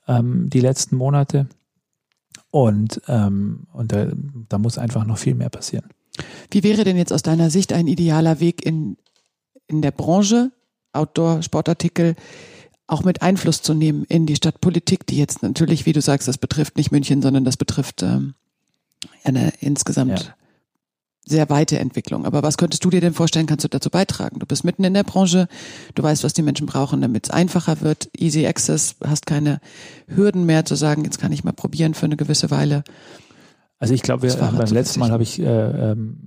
ähm, 0.07 0.49
die 0.49 0.61
letzten 0.61 0.97
Monate. 0.97 1.47
Und, 2.51 3.01
ähm, 3.07 3.67
und 3.73 3.91
da, 3.91 4.07
da 4.49 4.57
muss 4.57 4.77
einfach 4.77 5.05
noch 5.05 5.17
viel 5.17 5.35
mehr 5.35 5.49
passieren. 5.49 5.89
Wie 6.49 6.63
wäre 6.63 6.83
denn 6.83 6.97
jetzt 6.97 7.13
aus 7.13 7.23
deiner 7.23 7.49
Sicht 7.49 7.73
ein 7.73 7.87
idealer 7.87 8.39
Weg 8.39 8.65
in, 8.65 8.97
in 9.67 9.81
der 9.81 9.91
Branche, 9.91 10.51
Outdoor-Sportartikel, 10.93 12.15
auch 12.87 13.03
mit 13.03 13.21
Einfluss 13.21 13.61
zu 13.61 13.73
nehmen 13.73 14.05
in 14.05 14.25
die 14.25 14.35
Stadtpolitik, 14.35 15.05
die 15.07 15.17
jetzt 15.17 15.43
natürlich, 15.43 15.85
wie 15.85 15.93
du 15.93 16.01
sagst, 16.01 16.27
das 16.27 16.37
betrifft 16.37 16.77
nicht 16.77 16.91
München, 16.91 17.21
sondern 17.21 17.43
das 17.43 17.57
betrifft 17.57 18.01
ähm, 18.01 18.35
eine 19.23 19.51
insgesamt 19.59 20.19
ja. 20.19 20.35
sehr 21.25 21.49
weite 21.49 21.79
Entwicklung. 21.79 22.25
Aber 22.25 22.43
was 22.43 22.57
könntest 22.57 22.83
du 22.83 22.89
dir 22.89 23.01
denn 23.01 23.13
vorstellen, 23.13 23.45
kannst 23.45 23.63
du 23.63 23.69
dazu 23.69 23.89
beitragen? 23.89 24.39
Du 24.39 24.45
bist 24.45 24.63
mitten 24.63 24.83
in 24.83 24.93
der 24.93 25.03
Branche, 25.03 25.47
du 25.95 26.03
weißt, 26.03 26.23
was 26.23 26.33
die 26.33 26.41
Menschen 26.41 26.67
brauchen, 26.67 27.01
damit 27.01 27.25
es 27.25 27.31
einfacher 27.31 27.81
wird, 27.81 28.09
easy 28.17 28.45
access, 28.45 28.95
hast 29.03 29.25
keine 29.25 29.59
Hürden 30.07 30.45
mehr 30.45 30.65
zu 30.65 30.75
sagen, 30.75 31.03
jetzt 31.03 31.19
kann 31.19 31.31
ich 31.31 31.43
mal 31.43 31.53
probieren 31.53 31.93
für 31.93 32.05
eine 32.05 32.17
gewisse 32.17 32.51
Weile. 32.51 32.83
Also 33.79 33.93
ich 33.93 34.01
glaube, 34.01 34.27
beim 34.27 34.73
letzten 34.73 34.99
Mal 34.99 35.11
habe 35.11 35.23
ich 35.23 35.39
äh, 35.39 35.91
ähm, 35.91 36.17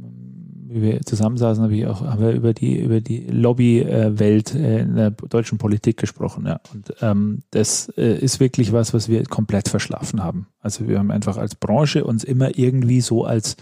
wie 0.72 0.83
wir 0.83 1.00
zusammensaßen, 1.00 1.64
habe 1.64 1.74
ich 1.74 1.87
auch 1.87 2.00
haben 2.02 2.22
wir 2.22 2.30
über 2.30 2.54
die 2.54 2.80
über 2.80 3.00
die 3.00 3.26
Lobbywelt 3.26 4.54
äh, 4.54 4.83
in 4.83 4.94
der 4.94 5.11
deutschen 5.11 5.59
Politik 5.59 5.96
gesprochen. 5.96 6.46
Ja. 6.46 6.61
Und 6.72 6.94
ähm, 7.02 7.42
das 7.50 7.88
äh, 7.96 8.16
ist 8.16 8.38
wirklich 8.38 8.72
was, 8.72 8.94
was 8.94 9.09
wir 9.09 9.24
komplett 9.24 9.68
verschlafen 9.68 10.22
haben. 10.22 10.46
Also 10.62 10.87
wir 10.88 10.99
haben 10.99 11.11
einfach 11.11 11.38
als 11.38 11.55
Branche 11.55 12.05
uns 12.05 12.23
immer 12.23 12.59
irgendwie 12.59 13.01
so 13.01 13.25
als 13.25 13.57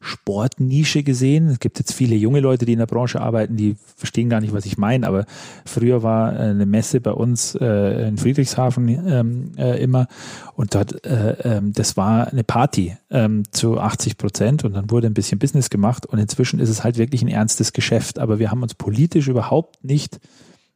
Sportnische 0.00 1.04
gesehen. 1.04 1.48
Es 1.48 1.60
gibt 1.60 1.78
jetzt 1.78 1.92
viele 1.92 2.16
junge 2.16 2.40
Leute, 2.40 2.64
die 2.64 2.72
in 2.72 2.80
der 2.80 2.86
Branche 2.86 3.20
arbeiten, 3.20 3.56
die 3.56 3.76
verstehen 3.96 4.28
gar 4.28 4.40
nicht, 4.40 4.52
was 4.52 4.66
ich 4.66 4.76
meine, 4.76 5.06
aber 5.06 5.26
früher 5.64 6.02
war 6.02 6.34
äh, 6.34 6.50
eine 6.50 6.66
Messe 6.66 7.00
bei 7.00 7.12
uns 7.12 7.54
äh, 7.54 8.08
in 8.08 8.16
Friedrichshafen 8.16 8.88
ähm, 8.88 9.52
äh, 9.58 9.80
immer. 9.80 10.08
Und 10.56 10.74
dort, 10.74 11.04
äh, 11.06 11.36
ähm, 11.44 11.72
das 11.72 11.96
war 11.96 12.28
eine 12.28 12.42
Party 12.42 12.96
ähm, 13.10 13.44
zu 13.52 13.78
80 13.78 14.18
Prozent 14.18 14.64
und 14.64 14.72
dann 14.72 14.90
wurde 14.90 15.06
ein 15.06 15.14
bisschen 15.14 15.38
Business 15.38 15.70
gemacht 15.70 16.04
und 16.06 16.18
inzwischen 16.18 16.58
ist 16.58 16.68
es 16.68 16.82
halt 16.82 16.98
wirklich 16.98 17.22
ein 17.22 17.28
ernstes 17.28 17.72
Geschäft, 17.72 18.18
aber 18.18 18.40
wir 18.40 18.50
haben 18.50 18.62
uns 18.62 18.74
politisch 18.74 19.28
überhaupt 19.28 19.84
nicht 19.84 20.18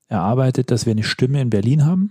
erarbeitet, 0.06 0.70
dass 0.70 0.86
wir 0.86 0.92
eine 0.92 1.02
Stimme 1.02 1.40
in 1.40 1.50
Berlin 1.50 1.84
haben 1.84 2.10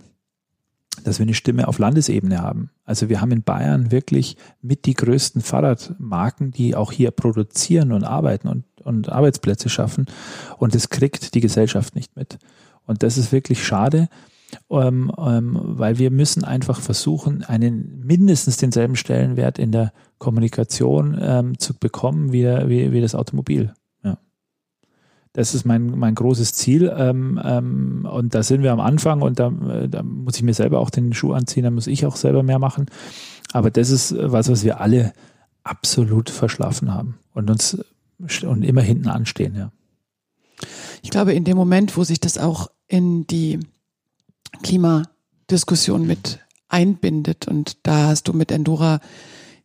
dass 1.04 1.18
wir 1.18 1.24
eine 1.24 1.34
Stimme 1.34 1.68
auf 1.68 1.78
Landesebene 1.78 2.42
haben. 2.42 2.70
Also 2.84 3.08
wir 3.08 3.20
haben 3.20 3.30
in 3.30 3.42
Bayern 3.42 3.92
wirklich 3.92 4.36
mit 4.62 4.86
die 4.86 4.94
größten 4.94 5.42
Fahrradmarken, 5.42 6.50
die 6.50 6.74
auch 6.74 6.90
hier 6.90 7.10
produzieren 7.12 7.92
und 7.92 8.04
arbeiten 8.04 8.48
und, 8.48 8.64
und 8.82 9.10
Arbeitsplätze 9.10 9.68
schaffen. 9.68 10.06
Und 10.58 10.74
das 10.74 10.88
kriegt 10.88 11.34
die 11.34 11.40
Gesellschaft 11.40 11.94
nicht 11.94 12.16
mit. 12.16 12.38
Und 12.86 13.02
das 13.02 13.16
ist 13.16 13.32
wirklich 13.32 13.64
schade, 13.64 14.08
ähm, 14.70 15.12
ähm, 15.18 15.58
weil 15.62 15.98
wir 15.98 16.10
müssen 16.10 16.44
einfach 16.44 16.80
versuchen, 16.80 17.44
einen 17.44 18.00
mindestens 18.04 18.56
denselben 18.56 18.96
Stellenwert 18.96 19.58
in 19.58 19.72
der 19.72 19.92
Kommunikation 20.18 21.18
ähm, 21.20 21.58
zu 21.58 21.74
bekommen 21.74 22.32
wie, 22.32 22.44
wie, 22.44 22.92
wie 22.92 23.00
das 23.00 23.14
Automobil. 23.14 23.72
Das 25.34 25.52
ist 25.52 25.66
mein, 25.66 25.98
mein 25.98 26.14
großes 26.14 26.54
Ziel. 26.54 26.94
Ähm, 26.96 27.40
ähm, 27.44 28.08
und 28.10 28.34
da 28.34 28.42
sind 28.42 28.62
wir 28.62 28.72
am 28.72 28.80
Anfang 28.80 29.20
und 29.20 29.38
da, 29.38 29.50
da 29.88 30.02
muss 30.02 30.36
ich 30.36 30.42
mir 30.42 30.54
selber 30.54 30.78
auch 30.78 30.90
den 30.90 31.12
Schuh 31.12 31.32
anziehen, 31.32 31.64
da 31.64 31.70
muss 31.70 31.88
ich 31.88 32.06
auch 32.06 32.16
selber 32.16 32.42
mehr 32.42 32.58
machen. 32.58 32.86
Aber 33.52 33.70
das 33.70 33.90
ist 33.90 34.14
was, 34.16 34.48
was 34.48 34.64
wir 34.64 34.80
alle 34.80 35.12
absolut 35.64 36.30
verschlafen 36.30 36.94
haben 36.94 37.18
und 37.34 37.50
uns 37.50 37.78
und 38.44 38.62
immer 38.62 38.82
hinten 38.82 39.08
anstehen, 39.08 39.54
ja. 39.56 39.72
Ich 41.02 41.10
glaube, 41.10 41.34
in 41.34 41.44
dem 41.44 41.56
Moment, 41.56 41.96
wo 41.96 42.04
sich 42.04 42.20
das 42.20 42.38
auch 42.38 42.70
in 42.86 43.26
die 43.26 43.58
Klimadiskussion 44.62 46.06
mit 46.06 46.38
einbindet 46.68 47.48
und 47.48 47.76
da 47.82 48.06
hast 48.06 48.28
du 48.28 48.32
mit 48.32 48.50
Endura 48.50 49.00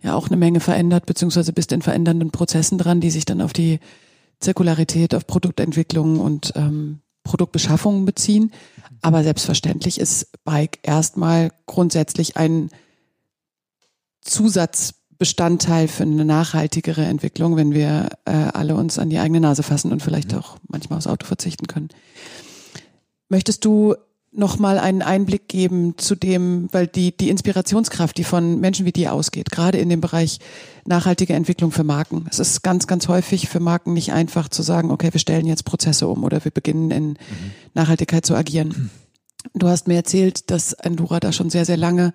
ja 0.02 0.16
auch 0.16 0.28
eine 0.28 0.38
Menge 0.38 0.60
verändert, 0.60 1.06
beziehungsweise 1.06 1.54
bist 1.54 1.72
in 1.72 1.82
verändernden 1.82 2.32
Prozessen 2.32 2.78
dran, 2.78 3.02
die 3.02 3.12
sich 3.12 3.26
dann 3.26 3.42
auf 3.42 3.54
die 3.54 3.80
Zirkularität, 4.40 5.14
auf 5.14 5.28
Produktentwicklung 5.28 6.20
und 6.20 6.54
ähm, 6.56 7.02
Produktbeschaffung 7.24 8.06
beziehen. 8.06 8.52
Aber 9.02 9.24
selbstverständlich 9.24 10.00
ist 10.00 10.28
Bike 10.44 10.80
erstmal 10.84 11.52
grundsätzlich 11.66 12.38
ein 12.38 12.70
Zusatzbestandteil 14.22 15.88
für 15.88 16.04
eine 16.04 16.26
nachhaltigere 16.26 17.06
Entwicklung, 17.06 17.56
wenn 17.56 17.74
wir 17.74 18.10
äh, 18.26 18.32
alle 18.32 18.76
uns 18.76 19.00
an 19.00 19.10
die 19.10 19.20
eigene 19.20 19.40
Nase 19.40 19.64
fassen 19.64 19.92
und 19.92 20.02
vielleicht 20.02 20.32
mhm. 20.32 20.40
auch 20.40 20.58
manchmal 20.68 20.98
aufs 20.98 21.08
Auto 21.08 21.26
verzichten 21.26 21.68
können. 21.68 21.90
Möchtest 23.30 23.64
du 23.66 23.96
nochmal 24.32 24.78
einen 24.78 25.02
Einblick 25.02 25.48
geben 25.48 25.98
zu 25.98 26.16
dem, 26.16 26.70
weil 26.72 26.88
die, 26.88 27.16
die 27.16 27.30
Inspirationskraft, 27.30 28.18
die 28.18 28.24
von 28.24 28.60
Menschen 28.60 28.86
wie 28.86 28.92
dir 28.92 29.14
ausgeht, 29.14 29.50
gerade 29.50 29.80
in 29.80 29.90
dem 29.90 30.02
Bereich 30.02 30.40
nachhaltige 30.86 31.34
Entwicklung 31.34 31.72
für 31.72 31.84
Marken. 31.84 32.28
Es 32.30 32.40
ist 32.40 32.62
ganz, 32.62 32.86
ganz 32.86 33.08
häufig 33.08 33.50
für 33.50 33.60
Marken 33.60 33.94
nicht 33.94 34.12
einfach 34.14 34.50
zu 34.50 34.62
sagen, 34.62 34.92
okay, 34.92 35.12
wir 35.12 35.20
stellen 35.20 35.48
jetzt 35.48 35.66
Prozesse 35.66 36.08
um 36.08 36.24
oder 36.24 36.44
wir 36.44 36.52
beginnen 36.52 36.92
in 36.92 37.08
mhm. 37.10 37.18
Nachhaltigkeit 37.74 38.26
zu 38.26 38.36
agieren. 38.36 38.92
Du 39.54 39.68
hast 39.68 39.88
mir 39.88 39.96
erzählt, 39.96 40.52
dass 40.52 40.74
Endura 40.74 41.20
da 41.20 41.32
schon 41.32 41.50
sehr, 41.50 41.66
sehr 41.66 41.78
lange 41.78 42.14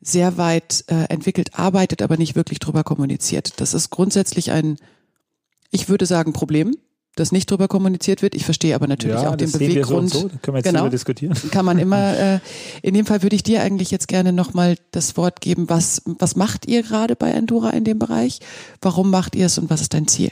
sehr 0.00 0.36
weit 0.36 0.84
äh, 0.88 1.04
entwickelt 1.04 1.56
arbeitet, 1.56 2.02
aber 2.02 2.16
nicht 2.16 2.34
wirklich 2.34 2.58
drüber 2.58 2.82
kommuniziert. 2.82 3.60
Das 3.60 3.72
ist 3.72 3.90
grundsätzlich 3.90 4.50
ein, 4.50 4.78
ich 5.70 5.88
würde 5.88 6.06
sagen, 6.06 6.32
Problem 6.32 6.76
das 7.14 7.30
nicht 7.30 7.50
drüber 7.50 7.68
kommuniziert 7.68 8.22
wird. 8.22 8.34
Ich 8.34 8.44
verstehe 8.44 8.74
aber 8.74 8.86
natürlich 8.86 9.20
ja, 9.20 9.30
auch 9.30 9.36
den 9.36 9.52
Beweggrund. 9.52 10.10
So 10.10 10.20
so. 10.20 10.28
Können 10.40 10.54
wir 10.54 10.58
jetzt 10.58 10.66
genau, 10.66 10.88
diskutieren. 10.88 11.36
Kann 11.50 11.64
man 11.64 11.78
immer. 11.78 12.02
Äh, 12.22 12.40
in 12.82 12.94
dem 12.94 13.06
Fall 13.06 13.22
würde 13.22 13.34
ich 13.34 13.42
dir 13.42 13.62
eigentlich 13.62 13.90
jetzt 13.90 14.06
gerne 14.06 14.32
nochmal 14.32 14.76
das 14.90 15.16
Wort 15.16 15.40
geben. 15.40 15.70
Was, 15.70 16.02
was 16.04 16.36
macht 16.36 16.66
ihr 16.66 16.82
gerade 16.82 17.16
bei 17.16 17.30
Endura 17.30 17.70
in 17.70 17.84
dem 17.84 17.98
Bereich? 17.98 18.40
Warum 18.80 19.10
macht 19.10 19.34
ihr 19.34 19.46
es 19.46 19.56
und 19.56 19.70
was 19.70 19.80
ist 19.80 19.94
dein 19.94 20.06
Ziel? 20.08 20.30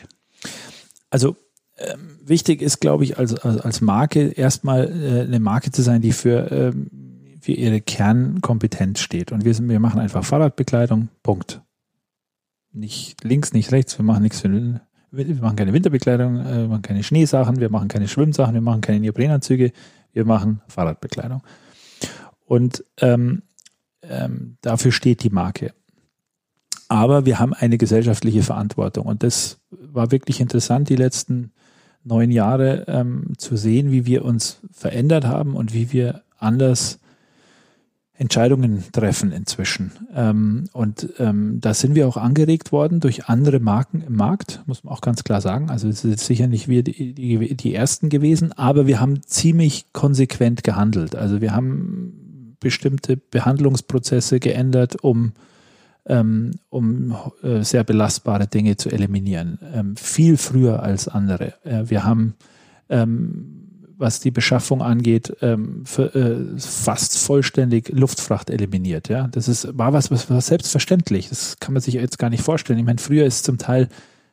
Also 1.08 1.36
ähm, 1.78 2.18
wichtig 2.24 2.60
ist, 2.60 2.80
glaube 2.80 3.04
ich, 3.04 3.18
als, 3.18 3.34
als 3.34 3.80
Marke 3.80 4.28
erstmal 4.28 4.88
äh, 4.88 5.22
eine 5.22 5.40
Marke 5.40 5.70
zu 5.70 5.82
sein, 5.82 6.02
die 6.02 6.12
für, 6.12 6.50
ähm, 6.52 6.90
für 7.40 7.52
ihre 7.52 7.80
Kernkompetenz 7.80 9.00
steht. 9.00 9.32
Und 9.32 9.44
wir, 9.44 9.54
sind, 9.54 9.68
wir 9.68 9.80
machen 9.80 10.00
einfach 10.00 10.24
Fahrradbekleidung, 10.24 11.08
Punkt. 11.22 11.62
nicht 12.72 13.24
links, 13.24 13.52
nicht 13.52 13.72
rechts, 13.72 13.98
wir 13.98 14.04
machen 14.04 14.22
nichts 14.22 14.40
für 14.40 14.48
wir 15.10 15.34
machen 15.36 15.56
keine 15.56 15.72
Winterbekleidung, 15.72 16.40
äh, 16.40 16.56
wir 16.58 16.68
machen 16.68 16.82
keine 16.82 17.02
Schneesachen, 17.02 17.60
wir 17.60 17.70
machen 17.70 17.88
keine 17.88 18.08
Schwimmsachen, 18.08 18.54
wir 18.54 18.60
machen 18.60 18.80
keine 18.80 19.00
Neoprenanzüge, 19.00 19.72
wir 20.12 20.24
machen 20.24 20.60
Fahrradbekleidung. 20.68 21.42
Und 22.46 22.84
ähm, 22.98 23.42
ähm, 24.02 24.56
dafür 24.60 24.92
steht 24.92 25.22
die 25.22 25.30
Marke. 25.30 25.72
Aber 26.88 27.24
wir 27.24 27.38
haben 27.38 27.54
eine 27.54 27.78
gesellschaftliche 27.78 28.42
Verantwortung. 28.42 29.06
Und 29.06 29.22
das 29.22 29.60
war 29.70 30.10
wirklich 30.10 30.40
interessant, 30.40 30.88
die 30.88 30.96
letzten 30.96 31.52
neun 32.02 32.30
Jahre 32.30 32.84
ähm, 32.88 33.34
zu 33.36 33.56
sehen, 33.56 33.92
wie 33.92 34.06
wir 34.06 34.24
uns 34.24 34.60
verändert 34.72 35.24
haben 35.26 35.54
und 35.54 35.74
wie 35.74 35.92
wir 35.92 36.22
anders 36.38 36.99
Entscheidungen 38.20 38.84
treffen 38.92 39.32
inzwischen. 39.32 39.92
Ähm, 40.14 40.64
und 40.74 41.08
ähm, 41.18 41.58
da 41.58 41.72
sind 41.72 41.94
wir 41.94 42.06
auch 42.06 42.18
angeregt 42.18 42.70
worden 42.70 43.00
durch 43.00 43.30
andere 43.30 43.60
Marken 43.60 44.02
im 44.02 44.14
Markt, 44.14 44.62
muss 44.66 44.84
man 44.84 44.92
auch 44.92 45.00
ganz 45.00 45.24
klar 45.24 45.40
sagen. 45.40 45.70
Also 45.70 45.88
es 45.88 46.04
ist 46.04 46.26
sicher 46.26 46.46
nicht 46.46 46.68
wir 46.68 46.82
die, 46.82 47.14
die, 47.14 47.56
die 47.56 47.74
ersten 47.74 48.10
gewesen, 48.10 48.52
aber 48.52 48.86
wir 48.86 49.00
haben 49.00 49.22
ziemlich 49.22 49.86
konsequent 49.94 50.64
gehandelt. 50.64 51.16
Also 51.16 51.40
wir 51.40 51.54
haben 51.54 52.56
bestimmte 52.60 53.16
Behandlungsprozesse 53.16 54.38
geändert, 54.38 55.02
um 55.02 55.32
ähm, 56.06 56.52
um 56.68 57.16
äh, 57.42 57.62
sehr 57.62 57.84
belastbare 57.84 58.46
Dinge 58.46 58.76
zu 58.76 58.90
eliminieren. 58.90 59.58
Ähm, 59.72 59.96
viel 59.96 60.36
früher 60.36 60.82
als 60.82 61.08
andere. 61.08 61.54
Äh, 61.64 61.84
wir 61.88 62.04
haben 62.04 62.34
ähm, 62.90 63.59
was 64.00 64.20
die 64.20 64.30
Beschaffung 64.30 64.82
angeht, 64.82 65.36
ähm, 65.42 65.84
für, 65.84 66.14
äh, 66.14 66.58
fast 66.58 67.18
vollständig 67.18 67.90
Luftfracht 67.90 68.50
eliminiert. 68.50 69.08
Ja, 69.08 69.28
das 69.28 69.46
ist 69.46 69.76
war 69.76 69.92
was, 69.92 70.10
was 70.10 70.30
war 70.30 70.40
selbstverständlich. 70.40 71.28
Das 71.28 71.58
kann 71.60 71.74
man 71.74 71.82
sich 71.82 71.94
jetzt 71.94 72.18
gar 72.18 72.30
nicht 72.30 72.42
vorstellen. 72.42 72.78
Ich 72.78 72.84
meine, 72.84 72.98
früher 72.98 73.26
ist 73.26 73.44
zum 73.44 73.58
Teil 73.58 73.88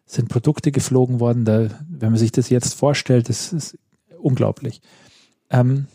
sind 0.06 0.30
Produkte 0.30 0.71
geflogen 0.71 1.19
worden. 1.19 1.45
Da, 1.45 1.67
wenn 1.89 2.12
man 2.12 2.17
sich 2.17 2.32
das 2.32 2.49
jetzt 2.49 2.73
vorstellt, 2.73 3.30
das 3.30 3.51
ist 3.51 3.77
unglaublich. 4.17 4.82
Ähm, 5.49 5.88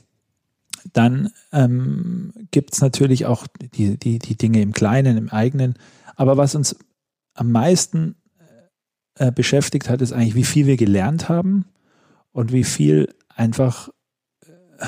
dann 0.93 1.31
ähm, 1.53 2.33
gibt 2.51 2.75
es 2.75 2.81
natürlich 2.81 3.27
auch 3.27 3.47
die, 3.75 3.97
die, 3.97 4.19
die 4.19 4.37
Dinge 4.37 4.61
im 4.61 4.73
Kleinen, 4.73 5.17
im 5.17 5.31
eigenen. 5.31 5.75
Aber 6.17 6.37
was 6.37 6.55
uns 6.55 6.77
am 7.35 7.53
meisten 7.53 8.17
äh, 9.15 9.33
beschäftigt 9.33 9.89
hat, 9.89 10.03
ist 10.03 10.13
eigentlich, 10.13 10.35
wie 10.35 10.45
viel 10.45 10.67
wir 10.67 10.77
gelernt 10.77 11.29
haben 11.29 11.65
und 12.33 12.53
wie 12.53 12.65
viel 12.65 13.09
einfach, 13.37 13.89
äh, 14.41 14.87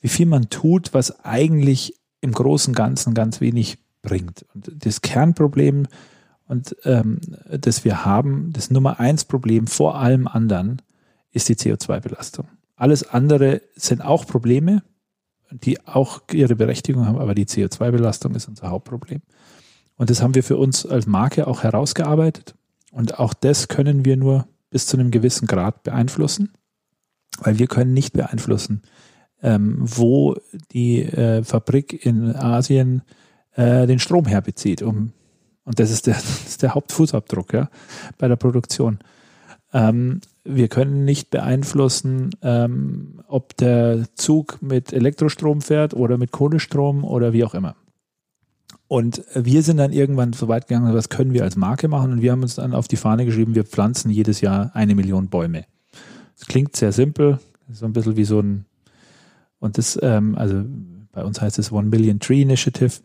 wie 0.00 0.08
viel 0.08 0.26
man 0.26 0.50
tut, 0.50 0.94
was 0.94 1.24
eigentlich 1.24 1.94
im 2.20 2.32
Großen 2.32 2.74
Ganzen 2.74 3.14
ganz 3.14 3.40
wenig 3.40 3.78
bringt. 4.02 4.44
Und 4.54 4.84
das 4.84 5.02
Kernproblem, 5.02 5.86
und 6.46 6.76
ähm, 6.84 7.20
das 7.50 7.84
wir 7.84 8.04
haben, 8.04 8.52
das 8.52 8.70
Nummer 8.70 9.00
eins 9.00 9.24
Problem 9.24 9.66
vor 9.66 9.96
allem 9.96 10.26
anderen, 10.26 10.82
ist 11.32 11.48
die 11.48 11.56
CO2-Belastung. 11.56 12.48
Alles 12.76 13.08
andere 13.08 13.62
sind 13.74 14.02
auch 14.02 14.26
Probleme, 14.26 14.82
die 15.50 15.84
auch 15.86 16.22
ihre 16.32 16.56
Berechtigung 16.56 17.06
haben, 17.06 17.18
aber 17.18 17.34
die 17.34 17.46
CO2-Belastung 17.46 18.34
ist 18.34 18.48
unser 18.48 18.70
Hauptproblem. 18.70 19.22
Und 19.96 20.10
das 20.10 20.22
haben 20.22 20.34
wir 20.34 20.44
für 20.44 20.56
uns 20.56 20.86
als 20.86 21.06
Marke 21.06 21.46
auch 21.46 21.62
herausgearbeitet. 21.62 22.54
Und 22.92 23.18
auch 23.18 23.34
das 23.34 23.68
können 23.68 24.04
wir 24.04 24.16
nur 24.16 24.46
bis 24.70 24.86
zu 24.86 24.96
einem 24.96 25.10
gewissen 25.10 25.46
Grad 25.46 25.82
beeinflussen 25.82 26.52
weil 27.40 27.58
wir 27.58 27.66
können 27.66 27.94
nicht 27.94 28.12
beeinflussen, 28.12 28.82
ähm, 29.42 29.76
wo 29.78 30.36
die 30.72 31.02
äh, 31.02 31.42
Fabrik 31.44 32.04
in 32.04 32.34
Asien 32.34 33.02
äh, 33.54 33.86
den 33.86 33.98
Strom 33.98 34.26
herbezieht. 34.26 34.82
Um, 34.82 35.12
und 35.64 35.78
das 35.78 35.90
ist 35.90 36.06
der, 36.06 36.14
das 36.14 36.46
ist 36.46 36.62
der 36.62 36.74
Hauptfußabdruck 36.74 37.52
ja, 37.52 37.68
bei 38.18 38.28
der 38.28 38.36
Produktion. 38.36 38.98
Ähm, 39.72 40.20
wir 40.44 40.68
können 40.68 41.04
nicht 41.04 41.30
beeinflussen, 41.30 42.30
ähm, 42.42 43.20
ob 43.28 43.56
der 43.58 44.06
Zug 44.14 44.62
mit 44.62 44.92
Elektrostrom 44.92 45.60
fährt 45.60 45.92
oder 45.92 46.16
mit 46.16 46.32
Kohlestrom 46.32 47.04
oder 47.04 47.32
wie 47.32 47.44
auch 47.44 47.54
immer. 47.54 47.76
Und 48.86 49.22
wir 49.34 49.62
sind 49.62 49.76
dann 49.76 49.92
irgendwann 49.92 50.32
so 50.32 50.48
weit 50.48 50.66
gegangen, 50.66 50.94
was 50.94 51.10
können 51.10 51.34
wir 51.34 51.44
als 51.44 51.56
Marke 51.56 51.88
machen? 51.88 52.12
Und 52.12 52.22
wir 52.22 52.32
haben 52.32 52.42
uns 52.42 52.54
dann 52.54 52.72
auf 52.72 52.88
die 52.88 52.96
Fahne 52.96 53.26
geschrieben, 53.26 53.54
wir 53.54 53.64
pflanzen 53.64 54.10
jedes 54.10 54.40
Jahr 54.40 54.70
eine 54.74 54.94
Million 54.94 55.28
Bäume. 55.28 55.66
Es 56.38 56.46
klingt 56.46 56.76
sehr 56.76 56.92
simpel, 56.92 57.38
so 57.70 57.84
ein 57.84 57.92
bisschen 57.92 58.16
wie 58.16 58.24
so 58.24 58.40
ein, 58.40 58.64
und 59.58 59.76
das, 59.76 59.98
ähm, 60.02 60.36
also 60.36 60.64
bei 61.12 61.24
uns 61.24 61.40
heißt 61.40 61.58
es 61.58 61.72
One 61.72 61.88
Million 61.88 62.20
Tree 62.20 62.42
Initiative. 62.42 63.00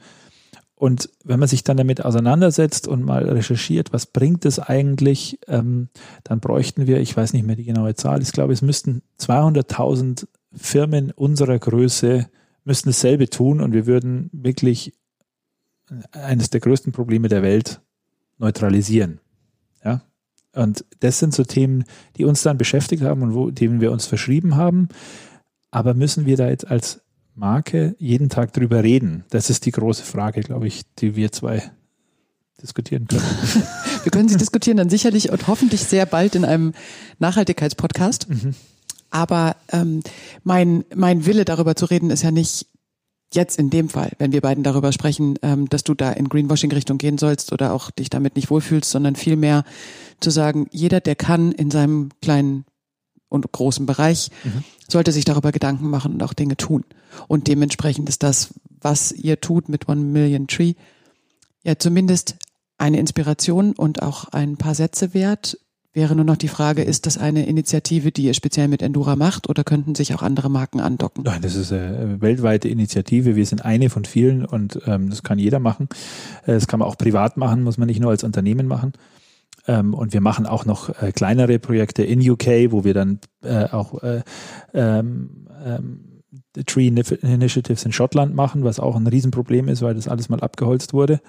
Und 0.76 1.10
wenn 1.24 1.40
man 1.40 1.48
sich 1.48 1.64
dann 1.64 1.78
damit 1.78 2.04
auseinandersetzt 2.04 2.88
und 2.88 3.04
mal 3.04 3.28
recherchiert, 3.28 3.94
was 3.94 4.06
bringt 4.06 4.46
es 4.46 4.60
eigentlich, 4.60 5.40
ähm, 5.48 5.90
dann 6.24 6.40
bräuchten 6.40 6.88
wir, 6.88 7.00
ich 7.00 7.16
weiß 7.16 7.34
nicht 7.34 7.46
mehr 7.46 7.56
die 7.56 7.64
genaue 7.64 7.96
Zahl, 7.96 8.22
ich 8.22 8.32
glaube, 8.32 8.54
es 8.54 8.62
müssten 8.62 9.02
200.000 9.20 10.28
Firmen 10.54 11.12
unserer 11.12 11.58
Größe 11.58 12.28
müssten 12.66 12.90
dasselbe 12.90 13.30
tun 13.30 13.62
und 13.62 13.74
wir 13.74 13.86
würden 13.86 14.30
wirklich 14.32 14.94
eines 16.12 16.50
der 16.50 16.62
größten 16.62 16.92
Probleme 16.92 17.28
der 17.28 17.44
Welt 17.44 17.82
neutralisieren. 18.38 19.20
Und 20.54 20.86
das 21.00 21.20
sind 21.20 21.34
so 21.34 21.44
Themen, 21.44 21.84
die 22.18 22.26
uns 22.26 22.44
dann 22.44 22.58
beschäftigt 22.58 23.04
haben 23.04 23.22
und 23.24 23.34
wo, 23.34 23.52
denen 23.52 23.82
wir 23.82 23.92
uns 23.92 24.06
verschrieben 24.06 24.56
haben. 24.56 24.90
Aber 25.72 25.94
müssen 25.94 26.26
wir 26.26 26.38
da 26.38 26.48
jetzt 26.48 26.70
als 26.70 27.02
Marke 27.36 27.96
jeden 27.98 28.30
Tag 28.30 28.54
drüber 28.54 28.84
reden? 28.84 29.26
Das 29.32 29.50
ist 29.50 29.66
die 29.66 29.72
große 29.72 30.04
Frage, 30.04 30.42
glaube 30.42 30.68
ich, 30.68 30.84
die 31.00 31.16
wir 31.16 31.32
zwei 31.32 31.72
diskutieren 32.62 33.08
können. 33.08 33.24
wir 34.04 34.12
können 34.12 34.30
sie 34.30 34.38
diskutieren 34.38 34.78
dann 34.78 34.90
sicherlich 34.90 35.32
und 35.32 35.48
hoffentlich 35.48 35.82
sehr 35.82 36.06
bald 36.06 36.36
in 36.36 36.46
einem 36.46 36.74
Nachhaltigkeitspodcast. 37.18 38.30
Mhm. 38.30 38.54
Aber 39.10 39.56
ähm, 39.72 40.02
mein, 40.44 40.86
mein 40.96 41.26
Wille 41.26 41.46
darüber 41.46 41.76
zu 41.76 41.86
reden 41.86 42.10
ist 42.10 42.24
ja 42.24 42.32
nicht 42.32 42.68
jetzt 43.36 43.60
in 43.60 43.70
dem 43.70 43.90
Fall, 43.90 44.12
wenn 44.18 44.32
wir 44.32 44.42
beiden 44.42 44.64
darüber 44.64 44.92
sprechen, 44.92 45.38
ähm, 45.42 45.70
dass 45.70 45.84
du 45.84 45.94
da 45.94 46.12
in 46.12 46.30
Greenwashing-Richtung 46.30 46.98
gehen 46.98 47.18
sollst 47.18 47.52
oder 47.52 47.74
auch 47.74 47.92
dich 47.92 48.10
damit 48.10 48.36
nicht 48.36 48.50
wohlfühlst, 48.50 48.90
sondern 48.90 49.16
vielmehr 49.16 49.64
zu 50.20 50.30
sagen, 50.30 50.68
jeder, 50.72 51.00
der 51.00 51.16
kann 51.16 51.52
in 51.52 51.72
seinem 51.72 52.10
kleinen 52.22 52.66
und 53.30 53.52
großen 53.52 53.86
Bereich, 53.86 54.30
mhm. 54.44 54.64
sollte 54.88 55.12
sich 55.12 55.26
darüber 55.26 55.52
Gedanken 55.52 55.90
machen 55.90 56.14
und 56.14 56.24
auch 56.24 56.34
Dinge 56.34 56.56
tun. 56.56 56.86
Und 57.28 57.48
dementsprechend 57.48 58.08
ist 58.10 58.24
das, 58.24 58.54
was 58.70 59.12
ihr 59.12 59.42
tut 59.42 59.70
mit 59.70 59.90
One 59.90 60.02
Million 60.02 60.48
Tree, 60.48 60.76
ja 61.64 61.78
zumindest 61.78 62.36
eine 62.78 63.00
Inspiration 63.00 63.74
und 63.74 64.02
auch 64.02 64.26
ein 64.26 64.58
paar 64.58 64.76
Sätze 64.76 65.14
wert, 65.14 65.58
Wäre 65.96 66.16
nur 66.16 66.26
noch 66.26 66.38
die 66.38 66.48
Frage, 66.48 66.82
ist 66.82 67.06
das 67.06 67.20
eine 67.20 67.46
Initiative, 67.46 68.12
die 68.12 68.24
ihr 68.24 68.34
speziell 68.34 68.68
mit 68.68 68.82
Endura 68.82 69.16
macht 69.16 69.48
oder 69.48 69.64
könnten 69.64 69.94
sich 69.94 70.16
auch 70.16 70.24
andere 70.24 70.50
Marken 70.50 70.80
andocken? 70.80 71.24
Nein, 71.24 71.44
das 71.44 71.56
ist 71.56 71.72
eine 71.72 72.20
weltweite 72.20 72.68
Initiative. 72.68 73.36
Wir 73.36 73.46
sind 73.46 73.64
eine 73.64 73.92
von 73.92 74.04
vielen 74.04 74.44
und 74.44 74.80
ähm, 74.88 75.12
das 75.12 75.22
kann 75.22 75.38
jeder 75.38 75.60
machen. 75.60 75.90
Äh, 76.48 76.54
das 76.54 76.66
kann 76.66 76.80
man 76.80 76.88
auch 76.88 76.98
privat 76.98 77.38
machen, 77.38 77.62
muss 77.62 77.78
man 77.78 77.88
nicht 77.88 78.00
nur 78.00 78.10
als 78.10 78.24
Unternehmen 78.24 78.66
machen. 78.66 78.94
Ähm, 79.68 79.94
und 79.94 80.14
wir 80.14 80.22
machen 80.22 80.48
auch 80.48 80.66
noch 80.66 80.90
äh, 81.00 81.12
kleinere 81.12 81.60
Projekte 81.60 82.04
in 82.04 82.28
UK, 82.28 82.72
wo 82.72 82.84
wir 82.84 82.96
dann 82.96 83.20
äh, 83.44 83.66
auch 83.66 84.02
äh, 84.02 84.24
ähm, 84.74 85.48
ähm, 85.64 86.24
Tree 86.66 86.88
Initiatives 86.88 87.86
in 87.86 87.92
Schottland 87.92 88.34
machen, 88.34 88.64
was 88.64 88.80
auch 88.80 88.96
ein 88.96 89.06
Riesenproblem 89.06 89.68
ist, 89.68 89.84
weil 89.84 89.94
das 89.94 90.08
alles 90.08 90.28
mal 90.28 90.40
abgeholzt 90.40 90.94
wurde. 90.94 91.22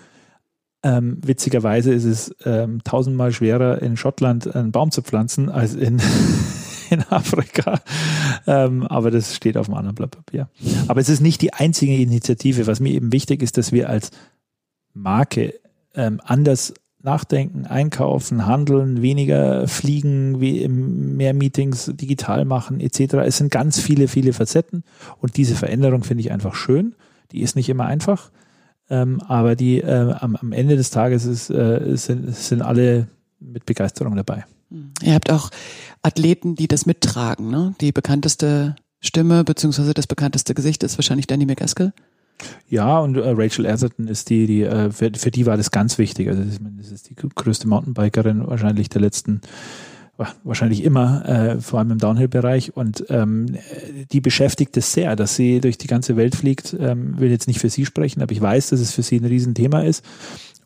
Ähm, 0.85 1.17
witzigerweise 1.25 1.95
ist 1.95 2.05
es 2.05 2.35
ähm, 2.45 2.85
tausendmal 2.85 3.33
schwerer 3.33 3.81
in 3.81 3.97
Schottland 3.97 4.55
einen 4.55 4.71
Baum 4.71 4.91
zu 4.91 5.01
pflanzen 5.01 5.49
als 5.49 5.75
in, 5.75 6.01
in 6.91 7.03
Afrika. 7.09 7.81
Ähm, 8.47 8.87
aber 8.87 9.11
das 9.11 9.35
steht 9.35 9.57
auf 9.57 9.69
einem 9.69 9.79
anderen 9.79 9.95
Blatt 9.95 10.11
Papier. 10.11 10.51
Aber 10.87 11.01
es 11.01 11.09
ist 11.09 11.23
nicht 11.23 11.41
die 11.41 11.55
einzige 11.55 11.97
Initiative. 11.97 12.67
Was 12.67 12.81
mir 12.81 12.93
eben 12.93 13.13
wichtig 13.13 13.43
ist, 13.43 13.57
dass 13.57 13.73
wir 13.73 13.89
als 13.89 14.11
Marke 14.93 15.55
ähm, 15.95 16.21
anders 16.23 16.75
nachdenken, 17.03 17.67
einkaufen, 17.67 18.47
handeln, 18.47 19.01
weniger 19.01 19.67
fliegen, 19.69 20.39
mehr 21.17 21.35
Meetings 21.35 21.93
digital 21.95 22.45
machen 22.45 22.81
etc. 22.81 23.15
Es 23.25 23.39
sind 23.39 23.51
ganz 23.51 23.81
viele, 23.81 24.07
viele 24.09 24.33
Facetten 24.33 24.85
und 25.21 25.37
diese 25.37 25.55
Veränderung 25.55 26.05
finde 26.05 26.23
ich 26.23 26.33
einfach 26.33 26.55
schön. 26.55 26.95
Die 27.33 27.41
ist 27.41 27.57
nicht 27.57 27.69
immer 27.69 27.87
einfach. 27.87 28.31
Ähm, 28.91 29.21
aber 29.23 29.57
die 29.57 29.81
äh, 29.81 30.13
am, 30.19 30.37
am, 30.37 30.53
Ende 30.53 30.77
des 30.77 30.91
Tages 30.91 31.25
ist, 31.25 31.51
äh, 31.51 31.97
sind, 31.97 32.35
sind 32.35 32.63
alle 32.63 33.09
mit 33.41 33.67
Begeisterung 33.67 34.15
dabei. 34.17 34.45
Ihr 35.03 35.15
habt 35.15 35.31
auch 35.31 35.51
Athleten, 36.03 36.55
die 36.55 36.69
das 36.69 36.85
mittragen. 36.85 37.51
Ne? 37.51 37.75
Die 37.81 37.93
bekannteste 37.93 38.77
Stimme 39.01 39.45
beziehungsweise 39.45 39.95
das 39.95 40.07
bekannteste 40.07 40.55
Gesicht 40.55 40.83
ist 40.83 40.99
wahrscheinlich 40.99 41.27
Danny 41.27 41.47
McGaskill. 41.47 41.93
Ja, 42.69 42.99
und 42.99 43.17
äh, 43.17 43.31
Rachel 43.31 43.67
Atherton 43.67 44.09
ist 44.09 44.29
die, 44.29 44.47
die 44.47 44.63
äh, 44.63 44.91
für, 44.91 45.11
für, 45.15 45.31
die 45.31 45.47
war 45.47 45.57
das 45.57 45.71
ganz 45.71 45.99
wichtig. 45.99 46.29
Also 46.29 46.43
das 46.43 46.91
ist 46.91 47.09
die 47.09 47.15
größte 47.15 47.69
Mountainbikerin 47.69 48.47
wahrscheinlich 48.47 48.89
der 48.89 49.01
letzten 49.01 49.41
wahrscheinlich 50.45 50.85
immer, 50.85 51.29
äh, 51.29 51.61
vor 51.61 51.79
allem 51.79 51.91
im 51.93 51.99
Downhill-Bereich. 51.99 52.77
Und 52.77 53.05
ähm, 53.09 53.57
die 54.13 54.21
beschäftigt 54.21 54.77
es 54.77 54.93
sehr, 54.93 55.17
dass 55.17 55.37
sie 55.37 55.61
durch 55.61 55.79
die 55.79 55.87
ganze 55.87 56.17
Welt 56.17 56.35
fliegt. 56.35 56.77
Ähm, 56.79 57.19
will 57.19 57.31
jetzt 57.31 57.49
nicht 57.49 57.61
für 57.61 57.71
sie 57.71 57.85
sprechen, 57.85 58.23
aber 58.23 58.33
ich 58.33 58.41
weiß, 58.41 58.71
dass 58.71 58.81
es 58.81 58.93
für 58.93 59.03
sie 59.03 59.19
ein 59.19 59.25
Riesenthema 59.25 59.83
ist. 59.83 60.05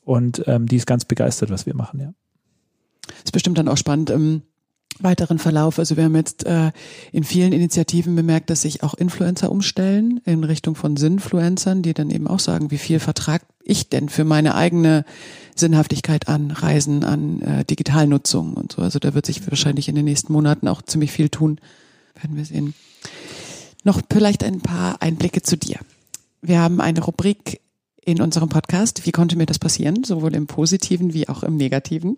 Und 0.05 0.43
ähm, 0.47 0.67
die 0.67 0.77
ist 0.77 0.87
ganz 0.87 1.05
begeistert, 1.05 1.51
was 1.51 1.67
wir 1.67 1.75
machen, 1.75 2.01
ja. 2.01 2.13
Ist 3.25 3.33
bestimmt 3.33 3.59
dann 3.59 3.69
auch 3.69 3.77
spannend 3.77 4.11
im 4.11 4.43
weiteren 5.01 5.39
Verlauf. 5.39 5.79
Also 5.79 5.97
wir 5.97 6.05
haben 6.05 6.17
jetzt 6.17 6.45
äh, 6.47 6.73
in 7.13 7.25
vielen 7.25 7.53
Initiativen 7.53 8.15
bemerkt, 8.17 8.51
dass 8.51 8.63
sich 8.63 8.83
auch 8.83 8.95
Influencer 8.95 9.51
umstellen 9.51 10.21
in 10.25 10.45
Richtung 10.45 10.75
von 10.75 10.97
Sinnfluencern, 10.97 11.83
die 11.83 11.95
dann 11.95 12.11
eben 12.11 12.27
auch 12.27 12.41
sagen, 12.41 12.71
wie 12.71 12.79
viel 12.79 13.01
vertrag 13.01 13.43
ich 13.63 13.89
denn 13.89 14.09
für 14.09 14.25
meine 14.25 14.55
eigene 14.55 15.05
Sinnhaftigkeit 15.55 16.29
an 16.29 16.51
Reisen, 16.51 17.05
an 17.05 17.43
äh, 17.43 17.65
Digitalnutzung 17.65 18.55
und 18.55 18.73
so. 18.73 18.83
Also 18.83 18.99
da 18.99 19.15
wird 19.15 19.27
sich 19.27 19.49
wahrscheinlich 19.51 19.89
in 19.89 19.95
den 19.95 20.05
nächsten 20.05 20.33
Monaten 20.33 20.69
auch 20.69 20.83
ziemlich 20.83 21.13
viel 21.13 21.29
tun. 21.29 21.61
Werden 22.21 22.37
wir 22.37 22.45
sehen. 22.45 22.75
Noch 23.85 24.01
vielleicht 24.11 24.43
ein 24.45 24.61
paar 24.61 25.03
Einblicke 25.03 25.43
zu 25.43 25.57
dir. 25.57 25.79
Wir 26.43 26.61
haben 26.61 26.81
eine 26.81 27.01
Rubrik 27.01 27.61
in 28.05 28.23
unserem 28.23 28.49
Podcast. 28.49 29.07
Wie 29.07 29.13
konnte 29.13 29.37
mir 29.37 29.47
das 29.47 29.59
passieren? 29.59 30.03
Sowohl 30.05 30.35
im 30.35 30.47
Positiven 30.47 31.13
wie 31.13 31.29
auch 31.29 31.43
im 31.43 31.57
Negativen. 31.57 32.17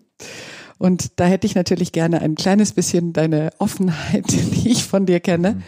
Und 0.81 1.21
da 1.21 1.27
hätte 1.27 1.47
ich 1.47 1.55
natürlich 1.55 1.93
gerne 1.93 2.23
ein 2.23 2.37
kleines 2.37 2.73
bisschen 2.73 3.13
deine 3.13 3.51
Offenheit, 3.59 4.25
die 4.31 4.71
ich 4.71 4.83
von 4.83 5.05
dir 5.05 5.21
kenne. 5.21 5.53
Mhm. 5.53 5.63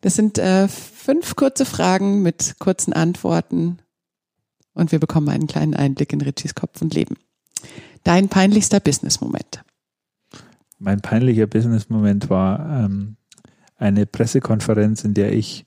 Das 0.00 0.16
sind 0.16 0.38
äh, 0.38 0.66
fünf 0.66 1.36
kurze 1.36 1.64
Fragen 1.64 2.22
mit 2.22 2.56
kurzen 2.58 2.92
Antworten 2.92 3.78
und 4.74 4.90
wir 4.90 4.98
bekommen 4.98 5.28
einen 5.28 5.46
kleinen 5.46 5.74
Einblick 5.74 6.12
in 6.12 6.20
Richies 6.20 6.56
Kopf 6.56 6.82
und 6.82 6.94
Leben. 6.94 7.16
Dein 8.02 8.28
peinlichster 8.28 8.80
Business-Moment. 8.80 9.62
Mein 10.80 11.00
peinlicher 11.00 11.46
Business-Moment 11.46 12.28
war 12.28 12.86
ähm, 12.86 13.18
eine 13.76 14.04
Pressekonferenz, 14.04 15.04
in 15.04 15.14
der 15.14 15.32
ich 15.32 15.64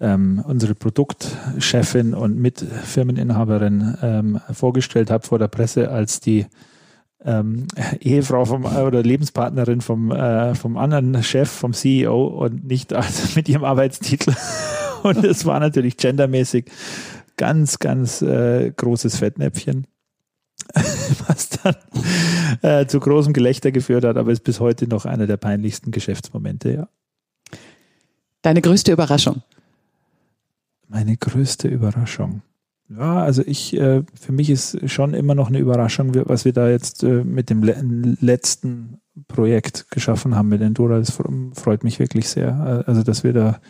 ähm, 0.00 0.42
unsere 0.46 0.74
Produktchefin 0.74 2.14
und 2.14 2.38
Mitfirmeninhaberin 2.38 3.98
ähm, 4.00 4.40
vorgestellt 4.50 5.10
habe 5.10 5.26
vor 5.26 5.38
der 5.38 5.48
Presse 5.48 5.90
als 5.90 6.20
die 6.20 6.46
ähm, 7.26 7.66
Ehefrau 8.00 8.44
vom 8.44 8.64
oder 8.64 9.02
Lebenspartnerin 9.02 9.80
vom, 9.80 10.10
äh, 10.10 10.54
vom 10.54 10.76
anderen 10.78 11.22
Chef, 11.22 11.50
vom 11.50 11.74
CEO 11.74 12.26
und 12.26 12.64
nicht 12.64 12.94
als 12.94 13.36
mit 13.36 13.48
ihrem 13.48 13.64
Arbeitstitel. 13.64 14.32
Und 15.02 15.24
es 15.24 15.44
war 15.44 15.60
natürlich 15.60 15.98
gendermäßig 15.98 16.64
ganz, 17.36 17.78
ganz 17.78 18.22
äh, 18.22 18.72
großes 18.72 19.18
Fettnäpfchen, 19.18 19.86
was 21.28 21.50
dann 21.50 21.76
äh, 22.62 22.86
zu 22.86 22.98
großem 22.98 23.32
Gelächter 23.32 23.70
geführt 23.70 24.04
hat, 24.04 24.16
aber 24.16 24.32
ist 24.32 24.42
bis 24.42 24.58
heute 24.58 24.88
noch 24.88 25.04
einer 25.04 25.28
der 25.28 25.36
peinlichsten 25.36 25.92
Geschäftsmomente, 25.92 26.72
ja. 26.72 26.88
Deine 28.42 28.62
größte 28.62 28.90
Überraschung? 28.90 29.42
Meine 30.88 31.16
größte 31.16 31.68
Überraschung. 31.68 32.42
Ja, 32.88 33.22
also 33.22 33.42
ich, 33.44 33.76
äh, 33.76 34.04
für 34.14 34.32
mich 34.32 34.48
ist 34.50 34.88
schon 34.88 35.12
immer 35.14 35.34
noch 35.34 35.48
eine 35.48 35.58
Überraschung, 35.58 36.14
was 36.28 36.44
wir 36.44 36.52
da 36.52 36.68
jetzt 36.68 37.02
äh, 37.02 37.24
mit 37.24 37.50
dem 37.50 37.62
letzten 37.62 39.00
Projekt 39.26 39.90
geschaffen 39.90 40.36
haben 40.36 40.48
mit 40.48 40.60
Endura. 40.60 40.98
Das 40.98 41.10
freut 41.10 41.82
mich 41.82 41.98
wirklich 41.98 42.28
sehr. 42.28 42.84
Äh, 42.86 42.88
also, 42.88 43.02
dass 43.02 43.24
wir 43.24 43.32
da 43.32 43.60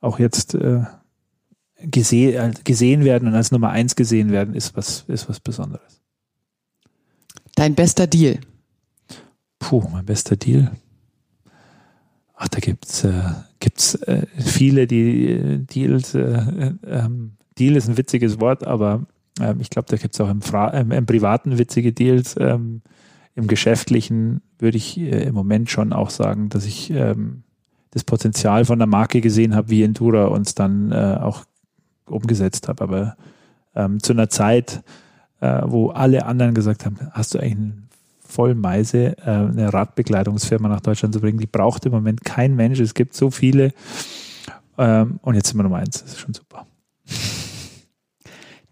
auch 0.00 0.18
jetzt 0.18 0.56
gesehen, 1.80 2.54
gesehen 2.64 3.04
werden 3.04 3.28
und 3.28 3.34
als 3.34 3.50
Nummer 3.50 3.70
eins 3.70 3.96
gesehen 3.96 4.30
werden, 4.30 4.54
ist 4.54 4.76
was, 4.76 5.04
ist 5.08 5.28
was 5.28 5.40
Besonderes. 5.40 6.00
Dein 7.54 7.74
bester 7.74 8.06
Deal? 8.06 8.38
Puh, 9.58 9.82
mein 9.90 10.04
bester 10.04 10.36
Deal. 10.36 10.70
Ach, 12.34 12.48
da 12.48 12.58
gibt's 12.60 13.02
äh, 13.04 13.22
gibt's 13.60 13.94
äh, 13.94 14.26
viele, 14.38 14.86
die 14.86 15.64
Deals 15.66 16.14
äh, 16.14 16.74
ähm, 16.86 17.32
Deal 17.58 17.76
ist 17.76 17.88
ein 17.88 17.96
witziges 17.96 18.40
Wort, 18.40 18.66
aber 18.66 19.06
ähm, 19.40 19.60
ich 19.60 19.70
glaube, 19.70 19.88
da 19.88 19.96
gibt 19.96 20.14
es 20.14 20.20
auch 20.20 20.30
im, 20.30 20.40
im, 20.72 20.92
im, 20.92 21.06
privaten 21.06 21.58
witzige 21.58 21.92
Deals. 21.92 22.36
Ähm, 22.38 22.82
Im 23.34 23.46
geschäftlichen 23.46 24.42
würde 24.58 24.78
ich 24.78 24.98
äh, 24.98 25.24
im 25.24 25.34
Moment 25.34 25.70
schon 25.70 25.92
auch 25.92 26.10
sagen, 26.10 26.48
dass 26.48 26.64
ich 26.64 26.90
ähm, 26.90 27.42
das 27.90 28.04
Potenzial 28.04 28.64
von 28.64 28.78
der 28.78 28.86
Marke 28.86 29.20
gesehen 29.20 29.54
habe, 29.54 29.70
wie 29.70 29.82
Endura 29.82 30.26
uns 30.26 30.54
dann 30.54 30.92
äh, 30.92 31.18
auch 31.20 31.44
umgesetzt 32.06 32.68
habe. 32.68 32.84
Aber 32.84 33.16
ähm, 33.74 34.02
zu 34.02 34.12
einer 34.12 34.28
Zeit, 34.28 34.82
äh, 35.40 35.62
wo 35.64 35.90
alle 35.90 36.26
anderen 36.26 36.54
gesagt 36.54 36.84
haben, 36.84 36.98
hast 37.12 37.34
du 37.34 37.38
eigentlich 37.38 37.56
einen 37.56 37.88
voll 38.20 38.54
Meise, 38.54 39.16
äh, 39.18 39.30
eine 39.30 39.72
Radbekleidungsfirma 39.72 40.68
nach 40.68 40.80
Deutschland 40.80 41.14
zu 41.14 41.20
bringen, 41.20 41.38
die 41.38 41.46
braucht 41.46 41.86
im 41.86 41.92
Moment 41.92 42.24
kein 42.24 42.54
Mensch. 42.54 42.80
Es 42.80 42.94
gibt 42.94 43.14
so 43.14 43.30
viele. 43.30 43.72
Ähm, 44.78 45.18
und 45.22 45.34
jetzt 45.34 45.48
sind 45.48 45.58
wir 45.58 45.62
Nummer 45.62 45.78
eins. 45.78 46.02
Das 46.02 46.12
ist 46.12 46.20
schon 46.20 46.34
super. 46.34 46.66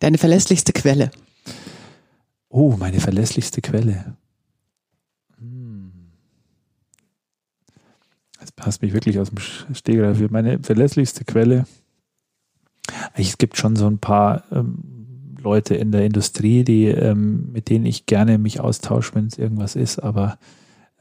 Deine 0.05 0.19
verlässlichste 0.19 0.75
Quelle. 0.75 1.11
Oh, 2.51 2.77
meine 2.79 3.01
verlässlichste 3.01 3.63
Quelle. 3.63 4.19
Hm. 5.39 5.93
Jetzt 8.39 8.55
passt 8.55 8.83
mich 8.83 8.93
wirklich 8.93 9.19
aus 9.19 9.31
dem 9.31 9.39
Stegreif. 9.75 10.21
Meine 10.29 10.59
verlässlichste 10.59 11.25
Quelle. 11.25 11.65
Es 13.15 13.39
gibt 13.39 13.57
schon 13.57 13.77
so 13.77 13.87
ein 13.87 13.97
paar 13.97 14.45
ähm, 14.53 15.39
Leute 15.41 15.75
in 15.75 15.91
der 15.91 16.05
Industrie, 16.05 16.65
die, 16.65 16.85
ähm, 16.85 17.51
mit 17.53 17.71
denen 17.71 17.87
ich 17.87 18.05
gerne 18.05 18.37
mich 18.37 18.61
austausche, 18.61 19.15
wenn 19.15 19.29
es 19.29 19.39
irgendwas 19.39 19.75
ist, 19.75 20.01
aber 20.01 20.37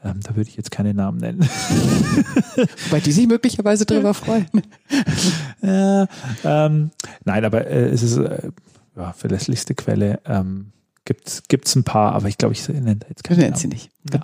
ähm, 0.02 0.20
da 0.22 0.34
würde 0.34 0.48
ich 0.48 0.56
jetzt 0.56 0.70
keine 0.70 0.94
Namen 0.94 1.18
nennen. 1.18 1.40
Wobei 2.86 3.00
die 3.00 3.12
sich 3.12 3.26
möglicherweise 3.26 3.84
darüber 3.84 4.14
freuen. 4.14 4.46
äh, 5.62 6.06
ähm, 6.42 6.90
nein, 7.26 7.44
aber 7.44 7.66
äh, 7.66 7.90
es 7.90 8.02
ist 8.02 8.16
äh, 8.16 8.50
ja, 8.96 9.12
verlässlichste 9.12 9.74
Quelle. 9.74 10.20
Ähm, 10.24 10.72
Gibt 11.04 11.66
es 11.66 11.76
ein 11.76 11.84
paar, 11.84 12.12
aber 12.12 12.28
ich 12.28 12.38
glaube, 12.38 12.54
ich 12.54 12.66
nenne 12.68 12.96
da 12.96 13.06
jetzt 13.08 13.24
keine. 13.24 13.40
Nennen 13.40 13.56
Sie 13.56 13.68
nicht. 13.68 13.90
Ja. 14.10 14.20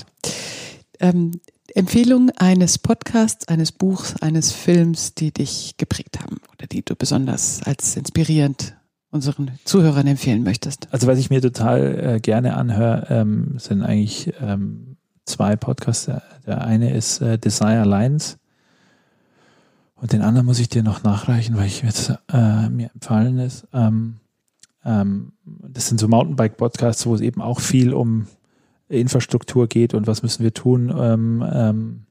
Ähm, 1.00 1.40
Empfehlung 1.74 2.30
eines 2.36 2.78
Podcasts, 2.78 3.48
eines 3.48 3.70
Buchs, 3.70 4.16
eines 4.22 4.52
Films, 4.52 5.14
die 5.14 5.32
dich 5.32 5.74
geprägt 5.76 6.20
haben 6.20 6.38
oder 6.52 6.66
die 6.66 6.82
du 6.82 6.96
besonders 6.96 7.62
als 7.64 7.96
inspirierend 7.96 8.76
unseren 9.10 9.52
Zuhörern 9.64 10.06
empfehlen 10.06 10.42
möchtest? 10.42 10.88
Also 10.90 11.06
was 11.06 11.18
ich 11.18 11.30
mir 11.30 11.42
total 11.42 12.16
äh, 12.16 12.20
gerne 12.20 12.56
anhöre, 12.56 13.06
ähm, 13.10 13.58
sind 13.58 13.82
eigentlich 13.82 14.32
ähm, 14.40 14.96
zwei 15.24 15.56
Podcasts. 15.56 16.10
Der 16.46 16.62
eine 16.62 16.94
ist 16.94 17.20
äh, 17.20 17.38
Desire 17.38 17.84
Lines 17.84 18.38
und 19.96 20.12
den 20.12 20.22
anderen 20.22 20.46
muss 20.46 20.58
ich 20.58 20.68
dir 20.68 20.82
noch 20.82 21.02
nachreichen, 21.02 21.56
weil 21.56 21.66
ich 21.66 21.82
jetzt 21.82 22.14
äh, 22.32 22.68
mir 22.68 22.90
empfallen 22.94 23.38
ist. 23.38 23.66
Ähm, 23.72 24.19
ähm, 24.84 25.32
das 25.44 25.88
sind 25.88 26.00
so 26.00 26.08
Mountainbike-Podcasts, 26.08 27.06
wo 27.06 27.14
es 27.14 27.20
eben 27.20 27.40
auch 27.42 27.60
viel 27.60 27.92
um 27.92 28.26
Infrastruktur 28.88 29.68
geht 29.68 29.94
und 29.94 30.06
was 30.06 30.22
müssen 30.22 30.42
wir 30.42 30.52
tun, 30.52 30.92
ähm, 30.96 31.44
ähm, 31.52 32.06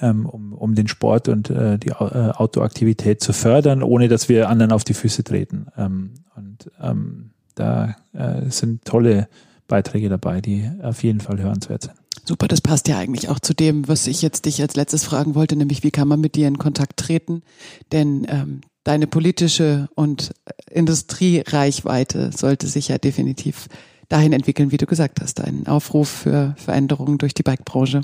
ähm 0.00 0.26
um, 0.26 0.52
um 0.52 0.74
den 0.74 0.88
Sport 0.88 1.28
und 1.28 1.50
äh, 1.50 1.78
die 1.78 1.88
äh, 1.88 1.92
Outdoor-Aktivität 1.92 3.22
zu 3.22 3.32
fördern, 3.32 3.82
ohne 3.82 4.08
dass 4.08 4.28
wir 4.28 4.48
anderen 4.48 4.72
auf 4.72 4.84
die 4.84 4.94
Füße 4.94 5.24
treten. 5.24 5.66
Ähm, 5.76 6.14
und 6.36 6.70
ähm, 6.80 7.30
da 7.54 7.96
äh, 8.12 8.50
sind 8.50 8.84
tolle 8.84 9.28
Beiträge 9.68 10.08
dabei, 10.08 10.40
die 10.40 10.70
auf 10.82 11.02
jeden 11.02 11.20
Fall 11.20 11.40
hörenswert 11.40 11.82
sind. 11.84 11.94
Super, 12.24 12.46
das 12.46 12.60
passt 12.60 12.88
ja 12.88 12.98
eigentlich 12.98 13.28
auch 13.30 13.40
zu 13.40 13.54
dem, 13.54 13.88
was 13.88 14.06
ich 14.06 14.22
jetzt 14.22 14.44
dich 14.44 14.60
als 14.60 14.76
letztes 14.76 15.04
fragen 15.04 15.34
wollte, 15.34 15.56
nämlich 15.56 15.82
wie 15.82 15.90
kann 15.90 16.06
man 16.06 16.20
mit 16.20 16.36
dir 16.36 16.46
in 16.46 16.58
Kontakt 16.58 16.98
treten? 16.98 17.42
Denn 17.90 18.26
ähm, 18.28 18.60
deine 18.84 19.06
politische 19.06 19.88
und 19.94 20.32
Industriereichweite 20.70 22.30
sollte 22.32 22.66
sich 22.66 22.88
ja 22.88 22.98
definitiv 22.98 23.68
dahin 24.08 24.32
entwickeln, 24.32 24.72
wie 24.72 24.76
du 24.76 24.86
gesagt 24.86 25.20
hast, 25.20 25.40
ein 25.40 25.66
Aufruf 25.66 26.08
für 26.08 26.54
Veränderungen 26.58 27.18
durch 27.18 27.34
die 27.34 27.42
Bikebranche. 27.42 28.02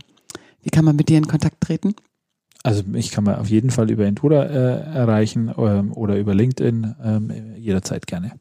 Wie 0.63 0.71
kann 0.71 0.85
man 0.85 0.97
mit 0.97 1.09
dir 1.09 1.19
in 1.19 1.29
Kontakt 1.29 1.61
treten? 1.61 1.95
Also 2.63 2.83
ich 2.95 3.11
kann 3.11 3.25
man 3.25 3.37
auf 3.37 3.49
jeden 3.49 3.71
Fall 3.71 3.91
über 3.91 4.05
Endura 4.05 4.45
äh, 4.45 4.97
erreichen 4.97 5.53
ähm, 5.57 5.93
oder 5.93 6.19
über 6.19 6.35
LinkedIn 6.35 6.95
ähm, 7.05 7.33
jederzeit 7.57 8.07
gerne. 8.07 8.33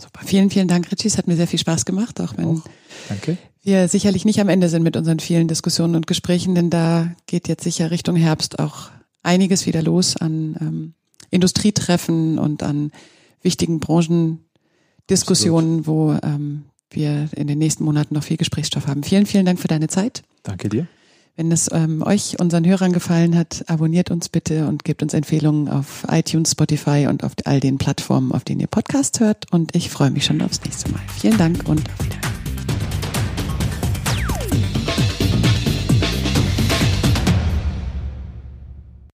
Super, 0.00 0.20
vielen, 0.24 0.50
vielen 0.50 0.68
Dank, 0.68 0.90
Richie. 0.90 1.08
Es 1.08 1.18
hat 1.18 1.26
mir 1.26 1.36
sehr 1.36 1.46
viel 1.46 1.58
Spaß 1.58 1.84
gemacht, 1.84 2.20
auch 2.20 2.36
wenn 2.36 2.44
auch. 2.46 2.62
Danke. 3.08 3.38
wir 3.62 3.88
sicherlich 3.88 4.24
nicht 4.24 4.40
am 4.40 4.48
Ende 4.48 4.68
sind 4.68 4.82
mit 4.82 4.96
unseren 4.96 5.18
vielen 5.18 5.48
Diskussionen 5.48 5.94
und 5.94 6.06
Gesprächen, 6.06 6.54
denn 6.54 6.70
da 6.70 7.12
geht 7.26 7.48
jetzt 7.48 7.64
sicher 7.64 7.90
Richtung 7.90 8.16
Herbst 8.16 8.58
auch 8.58 8.90
einiges 9.22 9.66
wieder 9.66 9.82
los 9.82 10.16
an 10.16 10.56
ähm, 10.60 10.94
Industrietreffen 11.34 12.38
und 12.38 12.62
an 12.62 12.92
wichtigen 13.42 13.80
Branchendiskussionen, 13.80 15.80
Absolut. 15.80 15.86
wo 15.86 16.18
ähm, 16.22 16.64
wir 16.90 17.28
in 17.36 17.46
den 17.46 17.58
nächsten 17.58 17.84
Monaten 17.84 18.14
noch 18.14 18.22
viel 18.22 18.36
Gesprächsstoff 18.36 18.86
haben. 18.86 19.02
Vielen, 19.02 19.26
vielen 19.26 19.44
Dank 19.44 19.60
für 19.60 19.68
deine 19.68 19.88
Zeit. 19.88 20.22
Danke 20.42 20.68
dir. 20.68 20.86
Wenn 21.36 21.50
es 21.50 21.68
ähm, 21.72 22.02
euch, 22.02 22.38
unseren 22.38 22.64
Hörern 22.64 22.92
gefallen 22.92 23.36
hat, 23.36 23.64
abonniert 23.66 24.12
uns 24.12 24.28
bitte 24.28 24.68
und 24.68 24.84
gebt 24.84 25.02
uns 25.02 25.14
Empfehlungen 25.14 25.68
auf 25.68 26.06
iTunes, 26.08 26.52
Spotify 26.52 27.08
und 27.08 27.24
auf 27.24 27.32
all 27.44 27.58
den 27.58 27.76
Plattformen, 27.76 28.30
auf 28.30 28.44
denen 28.44 28.60
ihr 28.60 28.68
Podcast 28.68 29.18
hört. 29.18 29.52
Und 29.52 29.74
ich 29.74 29.90
freue 29.90 30.12
mich 30.12 30.24
schon 30.24 30.40
aufs 30.42 30.62
nächste 30.62 30.92
Mal. 30.92 31.00
Vielen 31.18 31.36
Dank 31.36 31.68
und 31.68 31.80
auf 31.80 32.04
Wiedersehen. 32.04 32.24